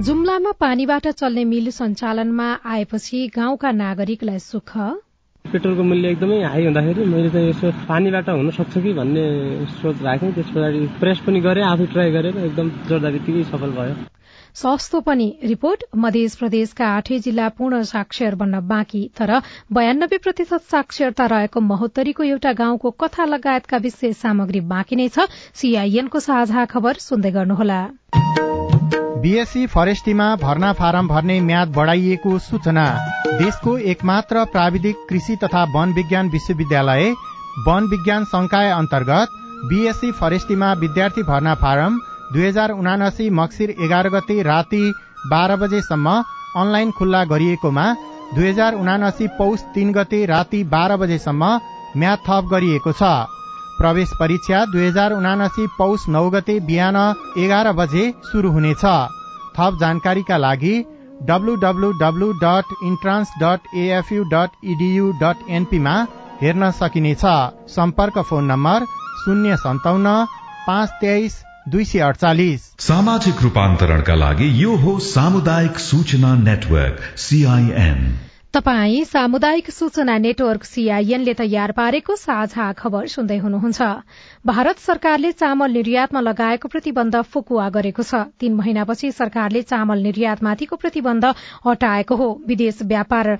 जुम्लामा 0.00 0.52
पानीबाट 0.60 1.06
चल्ने 1.08 1.44
मिल 1.44 1.70
सञ्चालनमा 1.70 2.48
आएपछि 2.64 3.26
गाउँका 3.36 3.70
नागरिकलाई 3.72 4.38
सुख। 4.38 4.72
पेट्रोलको 5.44 5.82
मूल्य 5.82 6.08
एकदमै 6.10 6.38
हाई 6.44 6.64
हुँदाखेरि 6.64 7.04
मैले 7.04 7.30
चाहिँ 7.30 7.48
यसो 7.48 7.70
पानीबाट 7.88 8.28
हुन 8.28 8.50
सक्छ 8.50 8.74
कि 8.78 8.92
भन्ने 8.92 9.24
सोच 9.74 10.02
राखेँ। 10.02 10.32
त्यस 10.32 10.48
पछाडि 10.54 10.80
प्रयास 11.00 11.18
पनि 11.26 11.40
गरेँ 11.40 11.64
आफै 11.64 11.86
ट्राई 11.92 12.10
गरेर 12.12 12.38
एकदम 12.44 12.70
जोड्दा 12.88 13.10
बित्तिकै 13.10 13.44
सफल 13.50 13.70
भयो। 13.78 13.94
सस्तो 14.54 15.00
पनि 15.00 15.28
रिपोर्ट। 15.44 15.82
मध्य 15.96 16.28
प्रदेशका 16.38 16.86
आठै 16.88 17.18
जिल्ला 17.18 17.48
पूर्ण 17.50 17.82
साक्षर 17.84 18.34
बन्न 18.34 18.60
बाँकी 18.68 19.02
तर 19.18 19.30
बयानब्बे 19.72 20.18
प्रतिशत 20.18 20.62
साक्षरता 20.70 21.26
रहेको 21.26 21.60
महोत्तरीको 21.62 22.22
एउटा 22.24 22.52
गाउँको 22.54 22.90
कथा 23.00 23.24
लगायतका 23.26 23.76
विशेष 23.78 24.16
सामग्री 24.16 24.60
बाँकी 24.68 24.96
नै 24.96 25.08
छ। 25.08 25.28
सीआईएनको 25.54 26.20
साझा 26.20 26.64
खबर 26.66 26.94
सुन्दै 27.00 27.30
गर्नुहोला। 27.30 27.80
बीएससी 29.22 29.66
फरेस्टीमा 29.68 30.34
भर्ना 30.36 30.72
फारम 30.72 31.08
भर्ने 31.08 31.40
म्याद 31.40 31.72
बढ़ाइएको 31.72 32.38
सूचना। 32.40 32.84
देशको 33.38 33.76
एकमात्र 33.92 34.44
प्राविधिक 34.52 34.96
कृषि 35.08 35.36
तथा 35.36 35.64
वन 35.74 35.92
विज्ञान 35.92 36.28
विश्वविद्यालय 36.28 37.10
वन 37.66 37.88
विज्ञान 37.90 38.24
संकाय 38.24 38.70
अन्तर्गत 38.72 39.28
बीएससी 39.64 40.12
फरेस्टीमा 40.12 40.72
विद्यार्थी 40.80 41.22
भर्ना 41.22 41.54
फारम 41.54 41.98
दुई 42.32 42.44
हजार 42.44 42.70
उनासी 42.72 43.28
मक्सिर 43.32 43.70
एघार 43.78 44.08
गते 44.10 44.42
राति 44.42 44.82
बाह्र 45.30 45.56
बजेसम्म 45.56 46.10
अनलाइन 46.56 46.90
खुल्ला 46.98 47.24
गरिएकोमा 47.30 47.86
दुई 48.34 48.48
हजार 48.48 48.74
उनासी 48.76 49.26
पौष 49.38 49.60
तीन 49.74 49.92
गते 49.92 50.24
राति 50.26 50.62
बाह्र 50.72 50.96
बजेसम्म 50.96 51.58
म्याद 51.96 52.18
थप 52.28 52.48
गरिएको 52.50 52.92
छ। 52.92 53.02
प्रवेश 53.78 54.12
परीक्षा 54.20 54.64
दुई 54.66 54.86
हजार 54.86 55.12
उनासी 55.12 55.66
पौष 55.78 56.08
नौ 56.10 56.28
गते 56.30 56.58
बिहान 56.68 56.96
एघार 57.38 57.72
बजे 57.80 58.04
शुरू 58.30 58.50
हुनेछ। 58.52 58.84
थप 59.56 59.78
जानकारीका 59.80 60.36
लागि 60.38 60.74
W W W 61.28 62.32
dot 62.42 62.76
intrans 62.84 63.28
dot 63.42 63.74
AFU 63.76 64.24
dot 64.32 64.50
EDU 64.66 65.10
dot 65.22 65.48
एनपीमा 65.50 65.94
हेर्न 66.42 66.70
सकिनेछ। 66.80 67.24
सम्पर्क 67.70 68.18
फोन 68.28 68.44
नम्बर 68.52 68.84
शून्य 69.20 69.56
सन्ताउन्न 69.58 70.14
पाँच 70.66 70.88
तेइस 71.00 71.42
दुई 71.68 71.84
सय 71.84 71.98
अडचालिस। 72.00 72.60
सामाजिक 72.80 73.42
रूपान्तरणका 73.42 74.14
लागि 74.14 74.48
यो 74.62 74.76
हो 74.76 74.98
सामुदायिक 75.06 75.78
सूचना 75.80 76.34
नेटवर्क 76.38 77.02
सीआईएन 77.18 78.00
तपाई 78.54 79.04
सामुदायिक 79.04 79.70
सूचना 79.70 80.16
नेटवर्क 80.18 80.64
सीआईएनले 80.64 81.32
तयार 81.34 81.72
पारेको 81.72 82.14
साझा 82.16 82.72
खबर 82.72 83.06
सुन्दै 83.06 83.36
हुनुहुन्छ। 83.38 83.80
भारत 84.46 84.78
सरकारले 84.78 85.32
चामल 85.32 85.70
निर्यातमा 85.70 86.20
लगाएको 86.20 86.68
प्रतिबन्ध 86.68 87.20
फुकुवा 87.28 87.68
गरेको 87.68 88.02
छ। 88.02 88.14
तीन 88.40 88.54
महिनापछि 88.54 89.10
सरकारले 89.12 89.62
चामल 89.62 89.98
निर्यातमाथिको 90.00 90.76
प्रतिबन्ध 90.76 91.24
हटाएको 91.66 92.16
हो। 92.16 92.28
विदेश 92.48 92.78
व्यापार 92.84 93.36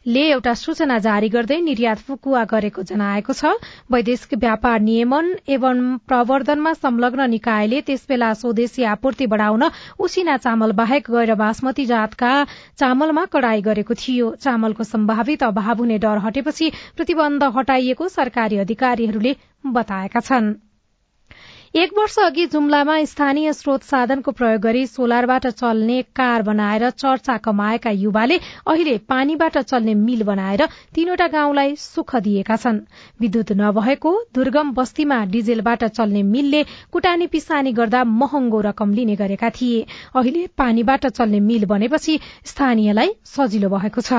महानिर्देशनालयले 0.00 0.32
एउटा 0.32 0.52
सूचना 0.54 0.98
जारी 0.98 1.28
गर्दै 1.28 1.56
निर्यात 1.60 1.98
फुकुवा 2.00 2.44
गरेको 2.50 2.82
जनाएको 2.82 3.32
छ। 3.32 3.44
वैदेशिक 3.92 4.38
व्यापार 4.40 4.80
नियमन 4.80 5.26
एवं 5.46 5.82
प्रवर्धनमा 6.08 6.72
संलग्न 6.74 7.28
निकायले 7.30 7.80
त्यसबेला 7.82 8.32
स्वदेशी 8.34 8.82
आपूर्ति 8.92 9.26
बढ़ाउन 9.26 9.68
उसिना 10.00 10.36
चामल 10.38 10.72
बाहेक 10.72 11.10
गैर 11.10 11.34
बासमती 11.36 11.84
जातका 11.86 12.32
चामलमा 12.80 13.24
कड़ाई 13.28 13.60
गरेको 13.60 13.94
थियो। 13.94 14.32
चामलको 14.40 14.84
सम्भावित 14.84 15.42
अभाव 15.44 15.76
हुने 15.78 15.98
डर 16.00 16.24
हटेपछि 16.24 16.72
प्रतिबन्ध 16.96 17.52
हटाइएको 17.58 18.08
सरकारी 18.08 18.56
अधिकारीहरूले 18.58 19.36
बताएका 19.68 20.20
छन्। 20.20 20.54
एक 21.74 21.92
वर्ष 21.98 22.18
अघि 22.18 22.44
जुम्लामा 22.46 22.94
स्थानीय 23.04 23.52
स्रोत 23.52 23.82
साधनको 23.82 24.32
प्रयोग 24.32 24.60
गरी 24.60 24.86
सोलरबाट 24.86 25.46
चल्ने 25.48 26.00
कार 26.16 26.42
बनाएर 26.42 26.88
चर्चा 26.92 27.36
कमाएका 27.36 27.90
युवाले 27.90 28.38
अहिले 28.66 28.96
पानीबाट 29.08 29.58
चल्ने 29.60 29.94
मिल 29.94 30.22
बनाएर 30.22 30.66
तीनवटा 30.94 31.26
गाउँलाई 31.28 31.76
सुख 31.76 32.16
दिएका 32.18 32.56
छन्। 32.56 32.80
विद्युत 33.20 33.52
नभएको 33.52 34.16
दुर्गम 34.34 34.72
बस्तीमा 34.74 35.24
डिजेलबाट 35.26 35.84
चल्ने 35.86 36.22
मिलले 36.24 36.64
कुटानी 36.92 37.26
पिसानी 37.28 37.72
गर्दा 37.72 38.02
महँगो 38.16 38.60
रकम 38.60 38.94
लिने 38.94 39.16
गरेका 39.16 39.50
थिए। 39.50 39.86
अहिले 40.16 40.46
पानीबाट 40.58 41.06
चल्ने 41.06 41.40
मिल 41.40 41.64
बनेपछि 41.66 42.18
स्थानीयलाई 42.46 43.14
सजिलो 43.28 43.68
भएको 43.70 44.00
छ। 44.00 44.12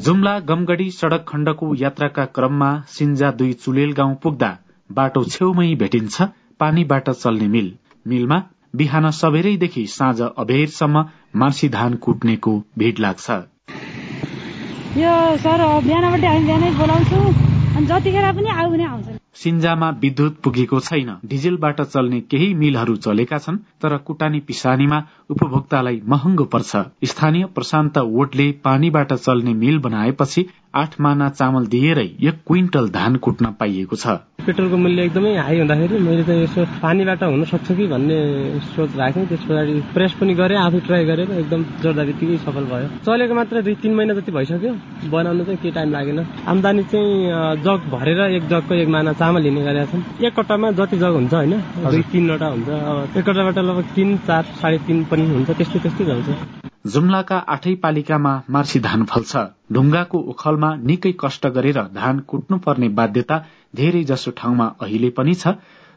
जुम्ला 0.00 0.38
गमगढ़ी 0.48 0.90
सड़क 0.92 1.24
खण्डको 1.28 1.74
यात्राका 1.76 2.24
क्रममा 2.34 2.74
सिन्जा 2.88 3.30
दुई 3.32 3.52
चुलेल 3.62 3.92
गाउँ 3.92 4.16
पुग्दा 4.16 4.56
बाटो 4.90 5.24
छेउमै 5.30 5.74
भेटिन्छ। 5.76 6.22
पानीबाट 6.60 7.10
चल्ने 7.12 7.48
मिल। 7.48 7.72
मिलमा 8.06 8.42
बिहान 8.76 9.10
सबेरैदेखि 9.12 9.86
साँझ 9.88 10.20
अबेरसम्म 10.20 11.04
मार्सी 11.36 11.68
धान 11.68 11.94
कुट्नेको 12.04 12.52
भिड 12.78 12.98
लाग्छ। 12.98 13.30
यो 14.96 15.14
सर 15.38 15.60
बिहानबाट 15.82 16.24
हामी 16.24 16.44
बिहानै 16.46 16.70
बोलाउँछौँ। 16.78 17.24
अनि 17.70 17.86
जतिखेर 17.86 18.32
पनि 18.32 18.48
आऊ 18.50 18.70
भने 18.70 18.84
आउँछ। 18.84 19.18
सिन्जामा 19.34 19.88
विद्युत 20.00 20.38
पुगेको 20.42 20.78
छैन। 20.80 21.10
डिजेलबाट 21.26 21.80
चल्ने 21.82 22.20
केही 22.30 22.48
मिलहरू 22.54 22.96
चलेका 22.96 23.38
छन् 23.38 23.58
तर 23.82 23.96
कुटानी 24.06 24.40
पिसानीमा 24.40 24.98
उपभोक्तालाई 25.30 26.00
महँगो 26.06 26.44
पर्छ। 26.44 26.76
स्थानीय 27.04 27.44
प्रशान्त 27.54 27.98
वोटले 28.10 28.50
पानीबाट 28.64 29.12
चल्ने 29.12 29.54
मिल 29.54 29.78
बनाएपछि 29.78 30.46
आठ 30.74 30.92
माना 31.00 31.28
चामल 31.30 31.64
दिएरै 31.66 32.04
एक 32.22 32.36
क्विन्टल 32.46 32.88
धान 32.90 33.16
कुट्न 33.18 33.46
पाइएको 33.60 33.96
छ। 33.96 34.06
पेट्रोलको 34.46 34.76
मूल्य 34.76 35.02
एकदमै 35.04 35.34
हाई 35.36 35.58
हुँदाखेरि 35.58 35.98
मैले 35.98 36.22
चाहिँ 36.24 36.42
यसो 36.42 36.64
पानीबाट 36.82 37.22
हुन 37.22 37.44
सक्छ 37.44 37.72
कि 37.72 37.86
भन्ने 37.86 38.18
सोच 38.68 38.94
राखेँ। 38.96 39.26
त्यस 39.26 39.42
पछाडि 39.50 39.74
प्रेस 39.94 40.12
पनि 40.20 40.34
गरेँ 40.34 40.58
आफै 40.58 40.80
ट्राई 40.86 41.04
गरेर 41.04 41.30
एकदम 41.32 41.64
जोड्दा 41.82 42.04
बित्तिकै 42.04 42.36
सफल 42.46 42.64
भयो। 42.70 42.86
चलेको 43.02 43.34
मात्र 43.34 43.62
दुई 43.66 43.74
तिन 43.82 43.94
महिना 43.94 44.14
जति 44.14 44.30
भइसक्यो 44.30 44.72
बनाउनु 45.10 45.44
चाहिँ 45.44 45.58
केही 45.58 45.74
टाइम 45.74 45.90
लागेन। 45.90 46.18
आम्दानी 46.46 46.82
चाहिँ 46.86 47.10
जग 47.66 47.90
भरेर 47.90 48.20
एक 48.30 48.48
जगको 48.48 48.74
एक 48.74 48.88
माना 48.88 49.12
चामल 49.18 49.42
लिने 49.42 49.62
गरेका 49.66 49.90
छन्। 49.90 50.24
एक 50.24 50.32
कट्टामा 50.38 50.70
जति 50.78 50.96
जग 51.02 51.12
हुन्छ 51.18 51.34
होइन 51.34 51.54
दुई 51.90 52.02
तिनवटा 52.14 52.46
हुन्छ। 52.46 52.68
अब 52.70 53.18
एक 53.18 53.24
कट्टाबाट 53.26 53.58
लगभग 53.58 53.94
तिन 53.94 54.16
चार 54.22 54.42
साढे 54.62 54.78
तिन 54.86 55.04
पनि 55.10 55.26
हुन्छ 55.34 55.50
त्यस्तै 55.50 55.78
त्यस्तै 55.78 56.04
चल्छ। 56.06 56.69
जुम्लाका 56.84 57.38
आठै 57.54 57.74
पालिकामा 57.82 58.30
मार्सी 58.50 58.80
धान 58.80 59.04
फल्छ। 59.04 59.42
ढुङ्गाको 59.72 60.18
उखलमा 60.32 60.70
निकै 60.90 61.12
कष्ट 61.20 61.46
गरेर 61.56 61.80
धान 61.94 62.18
कुट्नुपर्ने 62.30 62.88
बाध्यता 63.00 63.36
धेरै 63.76 64.02
जसो 64.04 64.30
ठाउँमा 64.36 64.66
अहिले 64.80 65.10
पनि 65.18 65.34
छ 65.34 65.54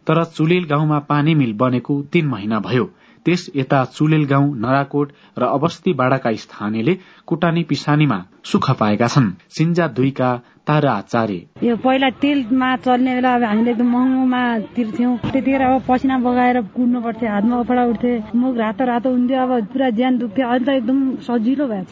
तर 0.08 0.24
चुलेल 0.34 0.66
गाउँमा 0.66 1.00
पानी 1.12 1.36
मिल 1.36 1.54
बनेको 1.62 2.02
तीन 2.12 2.28
महिना 2.28 2.60
भयो। 2.60 2.90
त्यस 3.26 3.50
यता 3.56 3.84
चुलेल 3.96 4.26
गाउँ 4.26 4.48
नराकोट 4.60 5.12
र 5.40 5.44
अवस्थी 5.50 5.94
बाडाका 5.94 6.32
स्थानीयले 6.44 6.94
कुटानी 7.28 7.64
पिसानीमा 7.64 8.18
सुख 8.46 8.70
पाएका 8.80 9.08
छन्। 9.08 9.30
सिन्जा 9.50 9.88
दुईका 9.98 10.30
तारा 10.68 10.92
आचार्य। 10.94 11.40
यो 11.64 11.76
पहिला 11.76 12.10
तेलमा 12.22 12.76
चल्ने 12.86 13.14
बेला 13.16 13.34
अब 13.36 13.44
हामीले 13.44 13.72
एकदम 13.72 13.90
महँगोमा 13.92 14.44
तिर्थ्यौँ। 14.76 15.18
त्यतिखेर 15.24 15.62
अब 15.62 15.82
पसिना 15.88 16.18
बगाएर 16.20 16.62
कुद्नु 16.76 17.02
पर्थ्यो 17.02 17.30
हातमा 17.30 17.62
कपडा 17.64 17.84
उठ्थे 17.86 18.14
मुख 18.36 18.58
रातो 18.58 18.86
रातो 18.86 19.10
हुन्थ्यो 19.10 19.42
अब 19.42 19.52
पुरा 19.74 19.90
ज्यान 20.00 20.18
दुख्थ्यो। 20.18 20.48
अहिले 20.48 20.66
त 20.66 20.70
एकदम 20.78 21.00
सजिलो 21.28 21.68
भयो। 21.68 21.86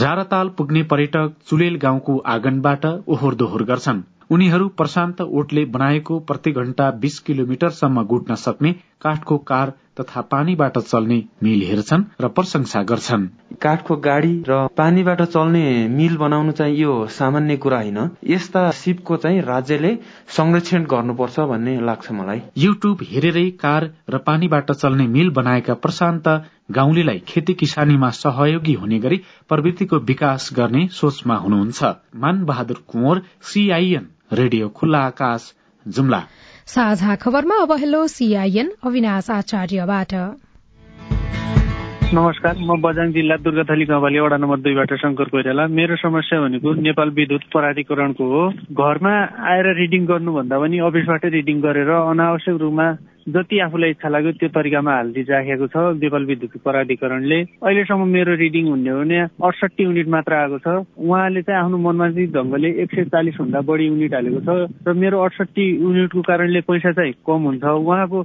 राराताल 0.00 0.48
पुग्ने 0.58 0.82
पर्यटक 0.86 1.34
चुलेल 1.48 1.76
गाउँको 1.82 2.16
आँगनबाट 2.26 2.84
ओहोर 2.86 3.34
दोहोर 3.34 3.62
गर्छन्। 3.64 4.02
उनीहरू 4.30 4.68
प्रशान्त 4.68 5.20
ओटले 5.20 5.64
बनाएको 5.66 6.18
प्रति 6.20 6.50
घण्टा 6.52 6.90
बीस 7.00 7.18
किलोमिटरसम्म 7.18 8.02
गुट्न 8.02 8.34
सक्ने 8.34 8.72
काठको 9.02 9.38
कार 9.38 9.72
तथा 10.00 10.20
पानीबाट 10.30 10.78
चल्ने 10.78 11.16
मिल 11.42 11.62
हेर्छन् 11.62 12.04
र 12.20 12.28
प्रशंसा 12.28 12.82
गर्छन्। 12.82 13.26
काठको 13.62 13.96
गाडी 13.96 14.32
र 14.48 14.58
पानीबाट 14.76 15.22
चल्ने 15.22 15.62
मिल 15.88 16.16
बनाउनु 16.16 16.52
चाहिँ 16.52 16.76
यो 16.76 17.06
सामान्य 17.08 17.56
कुरा 17.56 17.76
होइन। 17.76 17.98
यस्ता 18.26 18.70
सिपको 18.70 19.16
चाहिँ 19.16 19.40
राज्यले 19.40 19.94
संरक्षण 20.28 20.84
गर्नुपर्छ 20.84 21.40
भन्ने 21.50 21.74
लाग्छ 21.80 22.12
मलाई। 22.12 22.42
युट्युब 22.58 23.02
हेरेरै 23.02 23.48
कार 23.56 23.90
र 24.10 24.18
पानीबाट 24.18 24.72
चल्ने 24.72 25.06
मिल 25.08 25.30
बनाएका 25.30 25.74
प्रशान्त 25.74 26.28
गाउँलेलाई 26.70 27.22
खेती 27.28 27.54
किसानीमा 27.54 28.10
सहयोगी 28.20 28.74
हुने 28.74 28.98
गरी 28.98 29.20
प्रवृत्तिको 29.48 29.98
विकास 30.06 30.48
गर्ने 30.56 30.86
सोचमा 30.92 31.36
हुनुहुन्छ। 31.36 31.84
मान 32.16 32.44
बहादुर 32.44 32.84
कुँवर 32.88 33.22
सीआईएन 33.42 34.08
रेडियो 34.32 34.68
खुल्ला 34.68 34.98
आकाश 34.98 35.42
जुम्ला। 35.86 36.18
साझा 36.66 37.14
खबरमा 37.14 37.54
अब 37.62 37.72
हेलो 37.72 38.06
सीआईएन 38.06 38.68
अविनाश 38.86 39.30
आचार्यबाट। 39.30 40.12
नमस्कार 42.14 42.54
म 42.58 42.78
बजाङ 42.80 43.10
जिल्ला 43.12 43.36
दुर्गाथली 43.42 43.84
गाउँपाली 43.84 44.18
वडा 44.18 44.36
नम्बर 44.36 44.58
दुईबाट 44.62 44.94
शङ्कर 45.02 45.28
कोइराला। 45.34 45.66
मेरो 45.66 45.96
समस्या 45.96 46.40
भनेको 46.40 46.74
नेपाल 46.78 47.10
विद्युत 47.10 47.42
प्राधिकरणको 47.50 48.24
हो। 48.32 48.42
घरमा 48.70 49.14
आएर 49.50 49.66
रिडिङ 49.82 50.06
गर्नुभन्दा 50.06 50.58
पनि 50.62 50.78
अफिसबाटै 50.78 51.28
रिडिङ 51.38 51.60
गरेर 51.60 51.90
अनावश्यक 51.90 52.56
रूपमा 52.62 52.86
जति 53.28 53.58
आफूलाई 53.60 53.90
इच्छा 53.90 54.08
लाग्यो 54.08 54.32
त्यो 54.32 54.48
तरिकामा 54.48 54.92
हालिदिइराखेको 54.94 55.66
छ। 55.66 55.76
नेपाल 56.00 56.24
विद्युत 56.24 56.62
प्राधिकरणले। 56.64 57.40
अहिलेसम्म 57.60 58.08
मेरो 58.08 58.34
रिडिङ 58.34 58.64
हुने 58.68 58.90
हो 58.90 58.98
भने 59.00 59.18
अडसठी 59.20 59.82
युनिट 59.84 60.08
मात्र 60.08 60.32
आएको 60.34 60.58
छ। 60.58 60.68
उहाँले 60.98 61.42
चाहिँ 61.42 61.60
आफ्नो 61.60 61.78
मनमाजी 61.78 62.26
ढङ्गले 62.32 62.68
एक 62.82 62.90
सय 62.94 63.04
चालिस 63.04 63.36
भन्दा 63.40 63.60
बढी 63.60 63.84
युनिट 63.86 64.14
हालेको 64.14 64.40
छ। 64.40 64.48
र 64.88 64.92
मेरो 64.92 65.16
अडसठी 65.20 65.64
युनिटको 65.80 66.20
कारणले 66.22 66.60
पैसा 66.60 66.92
चाहिँ 66.92 67.12
कम 67.26 67.40
हुन्छ। 67.48 67.64
उहाँको 67.64 68.20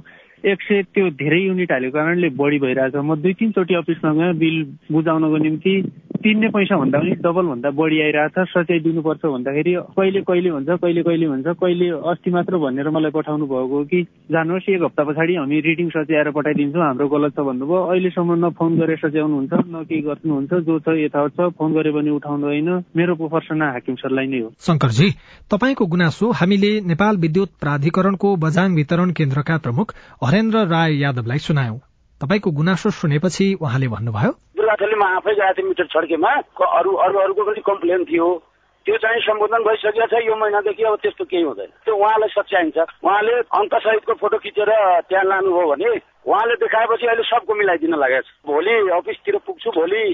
एक 0.46 0.62
सय 0.62 0.82
त्यो 0.94 1.08
धेरै 1.18 1.40
युनिट 1.40 1.72
हालेको 1.72 1.94
कारणले 1.94 2.28
बढी 2.38 2.58
भइरहेछ 2.58 2.96
म 2.96 3.14
दुई 3.18 3.32
तिनचोटि 3.34 3.74
अफिसमा 3.76 4.12
गएँ 4.14 4.34
बिल 4.38 4.56
बुझाउनको 4.92 5.36
निम्ति 5.42 5.72
तिर्ने 6.16 6.48
पैसा 6.48 6.76
भन्दा 6.76 6.98
पनि 6.98 7.14
डबल 7.22 7.46
भन्दा 7.46 7.70
बढी 7.70 8.00
आइरहेछ 8.02 8.38
सच्याइ 8.50 8.78
दिनुपर्छ 8.80 9.24
भन्दाखेरि 9.26 9.72
कहिले 9.96 10.20
कहिले 10.22 10.50
हुन्छ 10.50 10.68
कहिले 10.82 11.02
कहिले 11.02 11.26
हुन्छ 11.26 11.46
कहिले 11.62 11.88
अस्ति 12.10 12.30
मात्र 12.30 12.58
भनेर 12.58 12.90
मलाई 12.90 13.10
पठाउनु 13.10 13.46
भएको 13.46 13.82
कि 13.90 14.02
जानुहोस् 14.32 14.68
एक 14.70 14.82
हप्ता 14.82 15.04
पछाडि 15.04 15.34
हामी 15.36 15.60
रिडिङ 15.66 15.88
सच्याएर 15.88 16.30
पठाइदिन्छौँ 16.30 16.82
हाम्रो 16.82 17.08
गलत 17.08 17.34
छ 17.36 17.46
भन्नुभयो। 17.46 17.82
अहिलेसम्म 17.86 18.38
न 18.44 18.50
फोन 18.58 18.78
गरेर 18.78 18.98
सच्याउनुहुन्छ 19.02 19.52
न 19.66 19.82
केही 19.82 20.00
गर्नुहुन्छ 20.08 20.52
जो 20.66 20.78
छ 20.78 20.96
यथावत 20.98 21.32
छ 21.36 21.50
फोन 21.58 21.74
गरे 21.74 21.90
पनि 21.92 22.10
उठाउनु 22.10 22.46
होइन। 22.46 22.70
मेरो 22.96 23.14
प्रफर्सना 23.16 23.70
हाकिम 23.72 23.94
सरलाई 24.02 24.26
नै 24.26 24.40
हो। 24.40 24.50
शङ्करजी 24.62 25.08
तपाईँको 25.50 25.86
गुनासो 25.86 26.30
हामीले 26.40 26.72
नेपाल 26.86 27.16
विद्युत 27.18 27.50
प्राधिकरणको 27.60 28.34
बजाङ 28.46 28.74
वितरण 28.74 29.10
केन्द्रका 29.18 29.56
प्रमुख 29.66 29.94
हरेन्द्र 30.36 30.58
राय 30.68 30.92
यादवलाई 31.00 31.38
सुनायौं। 31.40 31.76
तपाईँको 32.20 32.50
गुनासो 32.52 32.90
सुनेपछि 32.92 33.46
उहाँले 33.56 33.88
भन्नुभयो 33.88 34.30
दुर्गाथलीमा 34.52 35.06
आफै 35.16 35.32
गएको 35.32 35.52
थिएँ 35.56 35.68
मिटर 35.68 35.86
छड्केमा 35.88 36.30
अरू 36.76 36.90
अरू 36.92 37.16
अरूको 37.24 37.42
पनि 37.48 37.60
कम्प्लेन 37.64 38.04
थियो। 38.04 38.28
त्यो 38.86 38.96
चाहिँ 39.00 39.20
सम्बोधन 39.24 39.64
भइसकेको 39.64 40.06
छ 40.12 40.20
यो 40.28 40.36
महिनादेखि 40.36 40.82
अब 40.84 40.96
त्यस्तो 41.00 41.24
केही 41.24 41.42
हुँदैन। 41.42 41.70
त्यो 41.88 41.94
उहाँलाई 41.96 42.28
सच्याइन्छ। 42.36 42.78
उहाँले 43.00 43.32
अङ्कसहितको 43.48 44.14
फोटो 44.20 44.38
खिचेर 44.44 44.70
त्यहाँ 45.08 45.24
लानुभयो 45.24 45.66
भने 45.72 45.88
उहाँले 46.28 46.54
देखाएपछि 46.60 47.06
अहिले 47.06 47.24
सबको 47.32 47.52
मिलाइदिन 47.56 47.96
लागेको 47.96 48.28
छ। 48.28 48.28
भोलि 48.44 48.76
अफिसतिर 48.92 49.36
पुग्छु 49.40 49.70
भोलि 49.72 50.04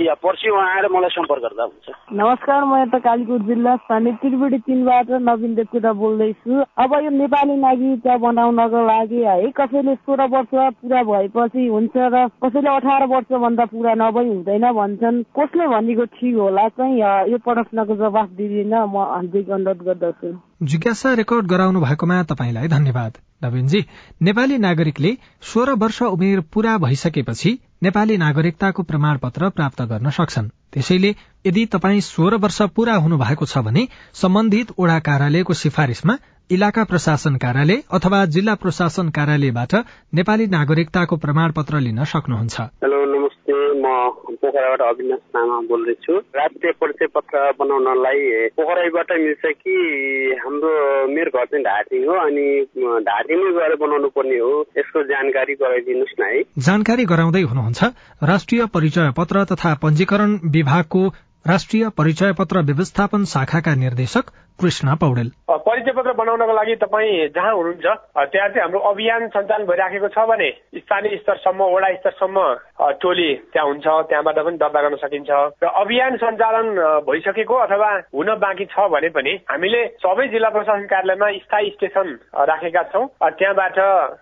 या 0.00 0.14
पर्सि 0.14 0.50
उहाँ 0.50 0.68
आएर 0.74 0.86
मलाई 0.92 1.10
सम्पर्क 1.10 1.42
गर्दा 1.42 1.64
हुन्छ। 1.64 1.86
नमस्कार 2.12 2.64
म 2.64 2.76
यता 2.82 2.98
कालीकोट 2.98 3.40
जिल्ला 3.46 3.76
स्थानीय 3.76 4.12
त्रिवेणी 4.22 4.58
तिनबाट 4.58 5.10
नवीन 5.28 5.54
देवकोटा 5.54 5.92
बोल्दैछु। 5.92 6.52
अब 6.76 6.92
यो 7.04 7.10
नेपाली 7.10 7.56
नागरिकता 7.56 8.16
बनाउनको 8.16 8.80
लागि 8.86 9.20
है 9.24 9.50
कसैले 9.56 9.94
सोह्र 9.96 10.22
वर्ष 10.34 10.52
पुरा 10.80 11.02
भएपछि 11.02 11.66
हुन्छ 11.66 11.94
र 11.96 12.26
कसैले 12.44 12.70
अठार 12.76 13.06
वर्षभन्दा 13.06 13.64
पुरा 13.72 13.94
नभई 13.96 14.28
हुँदैन 14.28 14.64
भन्छन्। 14.72 15.22
कसले 15.38 15.66
भनेको 15.66 16.04
ठिक 16.16 16.34
होला 16.36 16.68
चाहिँ 16.76 17.32
यो 17.32 17.38
प्रश्नको 17.40 17.96
जवाफ 17.96 18.28
दिदिन 18.36 18.74
म 18.74 18.96
हार्दिक 19.12 19.50
अनुरोध 19.50 19.80
गर्दछु। 19.86 20.28
जिज्ञासा 20.62 21.12
रेकर्ड 21.14 21.46
गराउनु 21.46 21.80
भएकोमा 21.80 22.22
तपाईँलाई 22.32 22.68
धन्यवाद। 22.68 23.12
नवीनजी 23.44 23.80
नेपाली 24.22 24.56
नागरिकले 24.58 25.10
सोह्र 25.44 25.72
वर्ष 25.76 26.02
उमेर 26.02 26.40
पूरा 26.52 26.76
भइसकेपछि 26.78 27.50
नेपाली 27.82 28.16
नागरिकताको 28.16 28.82
प्रमाणपत्र 28.82 29.48
प्राप्त 29.48 29.82
गर्न 29.82 30.10
सक्छन्। 30.10 30.48
त्यसैले 30.72 31.10
यदि 31.46 31.64
तपाईँ 31.66 32.00
सोह्र 32.00 32.36
वर्ष 32.36 32.62
पूरा 32.76 32.94
हुनु 32.96 33.16
भएको 33.18 33.46
छ 33.46 33.58
भने 33.58 33.82
सम्बन्धित 34.14 34.72
ओडा 34.78 34.98
कार्यालयको 34.98 35.54
सिफारिशमा 35.54 36.14
इलाका 36.50 36.82
प्रशासन 36.84 37.36
कार्यालय 37.36 37.78
अथवा 37.90 38.24
जिल्ला 38.24 38.54
प्रशासन 38.54 39.08
कार्यालयबाट 39.10 39.72
नेपाली 40.14 40.46
नागरिकताको 40.46 41.16
प्रमाणपत्र 41.16 41.78
लिन 41.80 42.04
सक्नुहुन्छ। 42.04 42.60
हेलो 42.84 42.98
नमस्ते। 43.04 43.54
म 43.76 43.86
पोखराबाट 44.38 44.80
अविनाश 44.80 45.18
लामा 45.36 45.58
बोल्दैछु। 45.66 46.14
राष्ट्रिय 46.38 46.72
परिचय 46.80 47.06
पत्र 47.06 47.50
बनाउनलाई 47.58 48.20
पोखराबाट 48.56 49.10
मिल्छ 49.18 49.42
कि 49.58 49.74
हाम्रो 50.44 50.70
मेरो 51.10 51.30
घर 51.34 51.44
चाहिँ 51.44 51.64
ढाटिङ 51.64 52.06
हो 52.06 52.14
अनि 52.26 52.46
ढाटिङमै 53.10 53.50
गएर 53.58 53.76
बनाउनु 53.82 54.08
पर्ने 54.14 54.38
हो 54.38 54.54
यसको 54.78 55.02
जानकारी 55.02 55.54
गराइदिनुहोस् 55.54 56.16
न 56.20 56.30
है। 56.30 56.42
जानकारी 56.62 57.04
गराउँदै 57.04 57.42
हुनुहुन्छ 57.42 57.84
राष्ट्रिय 58.22 58.66
परिचय 58.74 59.12
पत्र 59.18 59.44
तथा 59.50 59.74
पञ्जीकरण 59.82 60.38
विभागको 60.56 61.06
राष्ट्रिय 61.46 61.88
परिचय 61.98 62.32
पत्र 62.38 62.62
व्यवस्थापन 62.62 63.24
शाखाका 63.24 63.74
निर्देशक 63.74 64.30
कृष्ण 64.60 64.94
पौडेल। 65.00 65.30
परिचय 65.48 65.92
पत्र 65.92 66.12
बनाउनको 66.18 66.52
लागि 66.56 66.74
तपाईँ 66.76 67.28
जहाँ 67.34 67.52
हुनुहुन्छ 67.54 67.86
त्यहाँ 68.32 68.48
चाहिँ 68.48 68.60
हाम्रो 68.60 68.80
अभियान 68.90 69.26
सञ्चालन 69.28 69.66
भइराखेको 69.66 70.08
छ 70.08 70.18
भने 70.28 70.50
स्थानीय 70.80 71.16
स्तरसम्म 71.16 71.64
वडा 71.74 71.88
स्तरसम्म 71.94 72.38
टोली 73.02 73.28
त्यहाँ 73.52 73.66
हुन्छ 73.68 73.86
त्यहाँबाट 73.86 74.38
पनि 74.46 74.56
दर्ता 74.56 74.80
गर्न 74.82 74.96
सकिन्छ। 74.96 75.30
र 75.62 75.66
अभियान 75.82 76.16
सञ्चालन 76.16 76.66
भइसकेको 77.04 77.54
अथवा 77.66 77.90
हुन 78.16 78.28
बाँकी 78.40 78.64
छ 78.72 78.88
भने 78.96 79.08
पनि 79.12 79.32
हामीले 79.50 79.82
सबै 80.00 80.26
जिल्ला 80.32 80.48
प्रशासन 80.56 80.86
कार्यालयमा 80.88 81.28
स्थायी 81.44 81.70
स्टेसन 81.76 82.08
राखेका 82.48 82.82
छौँ। 82.92 83.06
त्यहाँबाट 83.20 83.78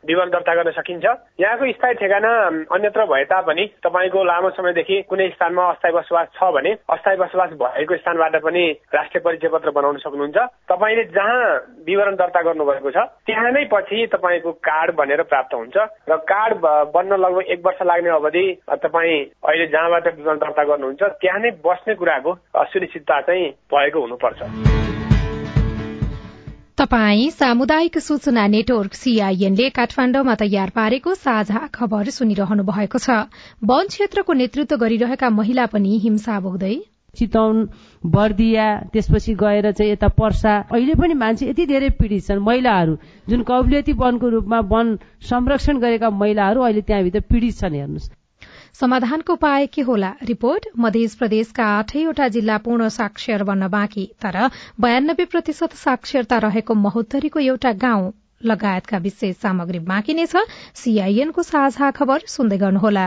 विवरण 0.06 0.30
दर्ता 0.34 0.54
गर्न 0.54 0.70
सकिन्छ। 0.74 1.04
यहाँको 1.40 1.72
स्थायी 1.72 1.94
ठेगाना 2.02 2.32
अन्यत्र 2.74 3.06
भए 3.06 3.24
तापनि 3.30 3.64
तपाईँको 3.86 4.24
लामो 4.24 4.50
समयदेखि 4.58 5.00
कुनै 5.08 5.28
स्थानमा 5.38 5.70
अस्थायी 5.70 5.94
बसोबास 5.94 6.28
छ 6.34 6.52
भने 6.58 6.76
अस्थायी 6.90 7.16
बसोबास 7.22 7.50
भएको 7.62 7.96
स्थानबाट 8.02 8.36
पनि 8.42 8.64
राष्ट्रिय 8.94 9.22
परिचय 9.24 9.48
पत्र 9.54 9.70
बनाउन 9.70 9.96
सक्नुहुन्छ। 9.98 10.22
हुनुहुन्छ। 10.24 10.72
तपाईँले 10.72 11.04
जहाँ 11.12 11.38
विवरण 11.86 12.14
दर्ता 12.16 12.40
गर्नुभएको 12.42 12.90
छ 12.90 13.06
त्यहाँ 13.28 13.50
नै 13.52 13.64
पछि 13.72 14.06
तपाईँको 14.12 14.52
कार्ड 14.64 14.94
बनेर 14.96 15.22
प्राप्त 15.28 15.54
हुन्छ। 15.54 15.76
र 16.08 16.16
कार्ड 16.24 16.54
बन्न 16.90 17.20
लगभग 17.20 17.52
एक 17.52 17.60
वर्ष 17.66 17.82
लाग्ने 17.84 18.10
अवधि 18.10 18.46
तपाईँ 18.82 19.18
अहिले 19.44 19.66
जहाँबाट 19.68 20.06
विवरण 20.16 20.38
दर्ता 20.38 20.64
गर्नुहुन्छ 20.64 21.02
त्यहाँ 21.20 21.40
नै 21.40 21.50
बस्ने 21.60 21.94
कुराको 21.94 22.34
सुनिश्चितता 22.72 23.20
चाहिँ 23.20 23.50
भएको 23.68 24.00
हुनुपर्छ। 24.00 24.72
तपाई 26.78 27.28
सामुदायिक 27.30 27.98
सूचना 27.98 28.46
नेटवर्क 28.46 28.94
सीआईएनले 28.94 29.68
काठमाण्डुमा 29.70 30.34
तयार 30.34 30.70
पारेको 30.74 31.14
साझा 31.14 31.60
खबर 31.74 32.10
सुनिरहनु 32.10 32.64
भएको 32.64 32.98
छ। 32.98 33.10
वन 33.62 33.86
क्षेत्रको 33.88 34.32
नेतृत्व 34.32 34.76
गरिरहेका 34.76 35.30
महिला 35.30 35.66
पनि 35.66 35.98
हिंसा 36.02 36.40
भोग्दै 36.40 36.74
चितौन 37.18 37.68
बर्दिया 38.14 38.66
त्यसपछि 38.92 39.34
गएर 39.34 39.70
चाहिँ 39.72 39.92
यता 39.92 40.08
पर्सा। 40.18 40.56
अहिले 40.72 40.94
पनि 40.94 41.14
मान्छे 41.14 41.48
यति 41.48 41.66
धेरै 41.66 41.90
पीडित 42.00 42.26
छन् 42.26 42.44
महिलाहरू 42.48 42.96
जुन 43.28 43.42
कौलियती 43.44 43.92
वनको 44.02 44.28
रूपमा 44.34 44.60
वन 44.72 44.96
संरक्षण 45.30 45.78
गरेका 45.80 46.10
महिलाहरू 46.22 46.60
अहिले 46.62 46.82
त्यहाँभित्र 46.82 47.20
पीडित 47.30 47.56
छन् 47.56 47.74
हेर्नुहोस्। 47.74 48.10
समाधानको 48.74 49.32
उपाय 49.32 49.66
के 49.66 49.82
होला? 49.82 50.10
रिपोर्ट? 50.24 50.66
मध्य 50.78 51.06
प्रदेशका 51.18 51.64
आठैवटा 51.74 52.26
जिल्ला 52.28 52.56
पूर्ण 52.58 52.88
साक्षर 52.90 53.42
बन्न 53.44 53.68
बाँकी 53.70 54.04
तर 54.22 54.36
बयानब्बे 54.80 55.24
प्रतिशत 55.30 55.74
साक्षरता 55.78 56.38
रहेको 56.44 56.74
महोत्तरीको 56.74 57.40
एउटा 57.40 57.72
गाउँ 57.84 58.12
लगायतका 58.44 58.98
विशेष 58.98 59.36
सामग्री 59.36 59.78
बाँकी 59.86 60.14
नै 60.14 60.26
छ। 60.26 60.42
सीआईएनको 60.74 61.42
साझा 61.44 61.90
खबर 61.90 62.26
सुन्दै 62.28 62.58
गर्नुहोला। 62.58 63.06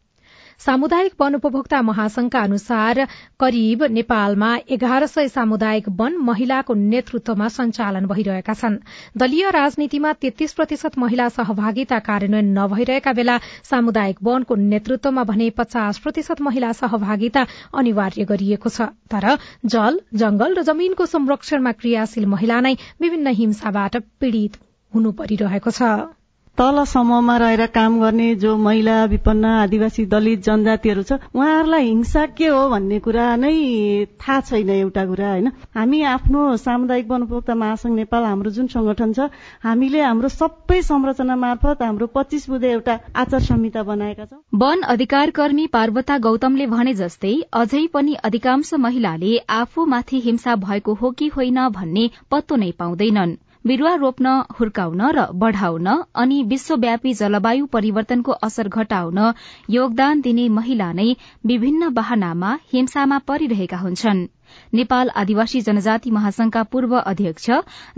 सामुदायिक 0.61 1.13
वन 1.19 1.35
उपभोक्ता 1.35 1.81
महासंघका 1.81 2.39
अनुसार 2.39 2.99
करिब 3.39 3.83
नेपालमा 3.91 4.49
एघार 4.69 5.05
सय 5.07 5.27
सामुदायिक 5.29 5.89
वन 5.99 6.17
महिलाको 6.21 6.73
नेतृत्वमा 6.73 7.47
सञ्चालन 7.47 8.05
भइरहेका 8.05 8.53
छन्। 8.53 8.77
दलीय 9.17 9.49
राजनीतिमा 9.51 10.11
तेत्तीस 10.21 10.53
प्रतिशत 10.53 10.97
महिला 10.97 11.27
सहभागिता 11.31 11.99
कार्यान्वयन 12.01 12.53
नभइरहेका 12.59 13.13
बेला 13.13 13.39
सामुदायिक 13.71 14.23
वनको 14.23 14.55
नेतृत्वमा 14.67 15.23
भने 15.23 15.49
पचास 15.57 15.97
प्रतिशत 15.99 16.41
महिला 16.41 16.71
सहभागिता 16.75 17.45
अनिवार्य 17.73 18.29
गरिएको 18.29 18.69
छ। 18.69 18.93
तर 19.09 19.37
जल 19.65 19.99
जंगल 20.15 20.55
र 20.55 20.69
जमीनको 20.69 21.05
संरक्षणमा 21.09 21.71
क्रियाशील 21.81 22.25
महिला 22.37 22.61
नै 22.61 22.77
विभिन्न 23.01 23.37
हिंसाबाट 23.41 24.01
पीड़ित 24.21 24.65
हुनु 24.93 25.11
परिरहेको 25.17 25.71
छ। 25.71 26.20
तल 26.57 26.83
समूहमा 26.85 27.35
रहेर 27.37 27.65
काम 27.67 27.99
गर्ने 27.99 28.33
जो 28.35 28.55
महिला 28.57 28.95
विपन्न 29.05 29.45
आदिवासी 29.45 30.05
दलित 30.05 30.43
जनजातिहरू 30.43 31.03
छ 31.03 31.17
उहाँहरूलाई 31.33 31.85
हिंसा 31.85 32.25
के 32.37 32.47
हो 32.47 32.59
भन्ने 32.69 32.99
कुरा 32.99 33.25
नै 33.35 33.53
थाहा 34.21 34.39
छैन 34.41 34.69
एउटा 34.69 35.05
कुरा 35.05 35.29
होइन? 35.29 35.47
हामी 35.75 36.01
आफ्नो 36.11 36.41
सामुदायिक 36.57 37.09
वनोपभोक्ता 37.11 37.55
महासंघ 37.55 37.95
नेपाल 37.95 38.23
हाम्रो 38.23 38.51
जुन 38.51 38.67
संगठन 38.67 39.13
छ 39.13 39.29
हामीले 39.63 40.01
हाम्रो 40.01 40.29
सबै 40.29 40.81
संरचना 40.83 41.35
मार्फत 41.43 41.81
हाम्रो 41.81 42.07
पच्चिस 42.15 42.49
बुधे 42.49 42.71
एउटा 42.71 42.99
आचार 43.15 43.41
संहिता 43.41 43.83
बनाएका 43.83 44.25
छौँ। 44.25 44.41
वन 44.61 44.81
अधिकार 44.93 45.29
कर्मी 45.37 45.67
पार्वता 45.73 46.17
गौतमले 46.27 46.67
भने 46.73 46.93
जस्तै 46.95 47.35
अझै 47.61 47.85
पनि 47.93 48.13
अधिकांश 48.23 48.73
महिलाले 48.79 49.37
आफूमाथि 49.57 50.19
हिंसा 50.25 50.55
भएको 50.67 50.93
हो 51.01 51.11
कि 51.11 51.31
होइन 51.37 51.67
भन्ने 51.79 52.09
पत्तो 52.31 52.55
नै 52.55 52.71
पाउँदैनन्। 52.79 53.39
बिरूवा 53.67 53.89
रोप्न 54.01 54.29
हुर्काउन 54.59 55.01
र 55.15 55.25
बढ़ाउन 55.41 55.87
अनि 56.21 56.37
विश्वव्यापी 56.53 57.13
जलवायु 57.19 57.65
परिवर्तनको 57.75 58.37
असर 58.47 58.67
घटाउन 58.79 59.19
योगदान 59.69 60.21
दिने 60.21 60.47
महिला 60.57 60.91
नै 61.01 61.07
विभिन्न 61.45 61.93
वाहनामा 61.97 62.57
हिंसामा 62.73 63.17
परिरहेका 63.27 63.77
हुन्छन्। 63.85 64.25
नेपाल 64.73 65.09
आदिवासी 65.15 65.61
जनजाति 65.61 66.11
महासंघका 66.11 66.63
पूर्व 66.71 66.97
अध्यक्ष 66.97 67.49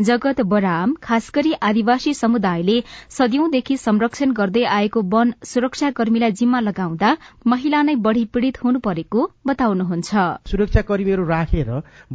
जगत 0.01 0.41
बराम 0.47 0.95
खास 1.03 1.31
गरी 1.35 1.53
आदिवासी 1.63 2.13
समुदायले 2.13 2.81
सदियौंदेखि 3.09 3.77
संरक्षण 3.77 4.31
गर्दै 4.33 4.63
आएको 4.71 5.01
वन 5.13 5.33
सुरक्षा 5.43 5.89
कर्मीलाई 5.91 6.31
जिम्मा 6.33 6.59
लगाउँदा 6.59 7.15
महिला 7.47 7.81
नै 7.83 7.95
बढ़ी 8.03 8.25
पीड़ित 8.33 8.63
हुनु 8.63 8.79
परेको 8.79 9.29
बताउनुहुन्छ। 9.47 10.11
सुरक्षा 10.47 10.81
कर्मीहरू 10.83 11.27
राखेर 11.27 11.69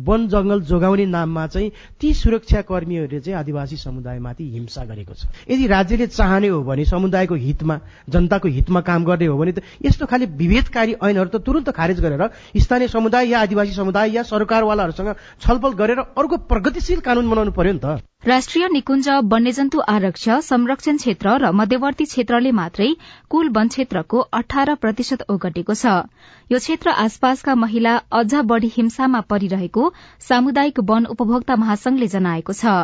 वन 0.05 0.27
जंगल 0.29 0.61
जोगाउने 0.69 1.07
नाममा 1.09 1.47
चाहिँ 1.49 1.71
ती 2.01 2.13
सुरक्षा 2.15 2.61
कर्मीहरूले 2.69 3.21
चाहिँ 3.21 3.39
आदिवासी 3.39 3.77
समुदायमाथि 3.79 4.45
हिंसा 4.51 4.85
गरेको 4.85 5.15
छ। 5.15 5.27
यदि 5.51 5.67
राज्यले 5.67 6.07
चाहने 6.09 6.49
हो 6.49 6.63
भने 6.65 6.85
समुदायको 6.85 7.35
हितमा 7.37 7.79
जनताको 8.09 8.49
हितमा 8.49 8.81
काम 8.81 9.05
गर्ने 9.05 9.27
हो 9.27 9.39
भने 9.39 9.53
त 9.53 9.63
यस्तो 9.85 10.07
खालि 10.07 10.27
विभेदकारी 10.39 10.95
ऐनहरू 11.03 11.29
त 11.29 11.43
तुरन्त 11.43 11.71
खारेज 11.71 12.01
गरेर 12.01 12.23
स्थानीय 12.59 12.89
समुदाय 12.89 13.29
या 13.29 13.41
आदिवासी 13.41 13.73
समुदाय 13.73 14.11
या 14.13 14.23
सरकारवालाहरूसँग 14.31 15.15
छलफल 15.43 15.73
गरेर 15.81 15.99
अर्को 15.99 16.37
प्रगतिशील 16.51 17.01
कानून 17.01 17.29
बनाउनु 17.31 17.53
पर्यो 17.53 17.73
नि 17.73 17.81
त। 17.85 17.99
राष्ट्रिय 18.27 18.67
निकुञ्ज 18.69 19.09
वन्यजन्तु 19.33 19.79
आरक्ष 19.89 20.29
संरक्षण 20.45 20.97
क्षेत्र 20.97 21.37
र 21.39 21.51
मध्यवर्ती 21.55 22.05
क्षेत्रले 22.05 22.51
मात्रै 22.51 22.89
कुल 23.31 23.49
वन 23.57 23.69
क्षेत्रको 23.69 24.19
अठार 24.39 24.75
प्रतिशत 24.83 25.23
ओगटेको 25.31 25.75
छ। 25.75 26.11
यो 26.51 26.59
क्षेत्र 26.59 26.91
आसपासका 26.99 27.55
महिला 27.55 27.95
अझ 28.13 28.35
बढ़ी 28.51 28.71
हिंसामा 28.77 29.21
परिरहेको 29.31 29.93
सामुदायिक 30.29 30.81
वन 30.91 31.07
उपभोक्ता 31.15 31.57
महासंघले 31.57 32.09
जनाएको 32.09 32.53
छ। 32.53 32.75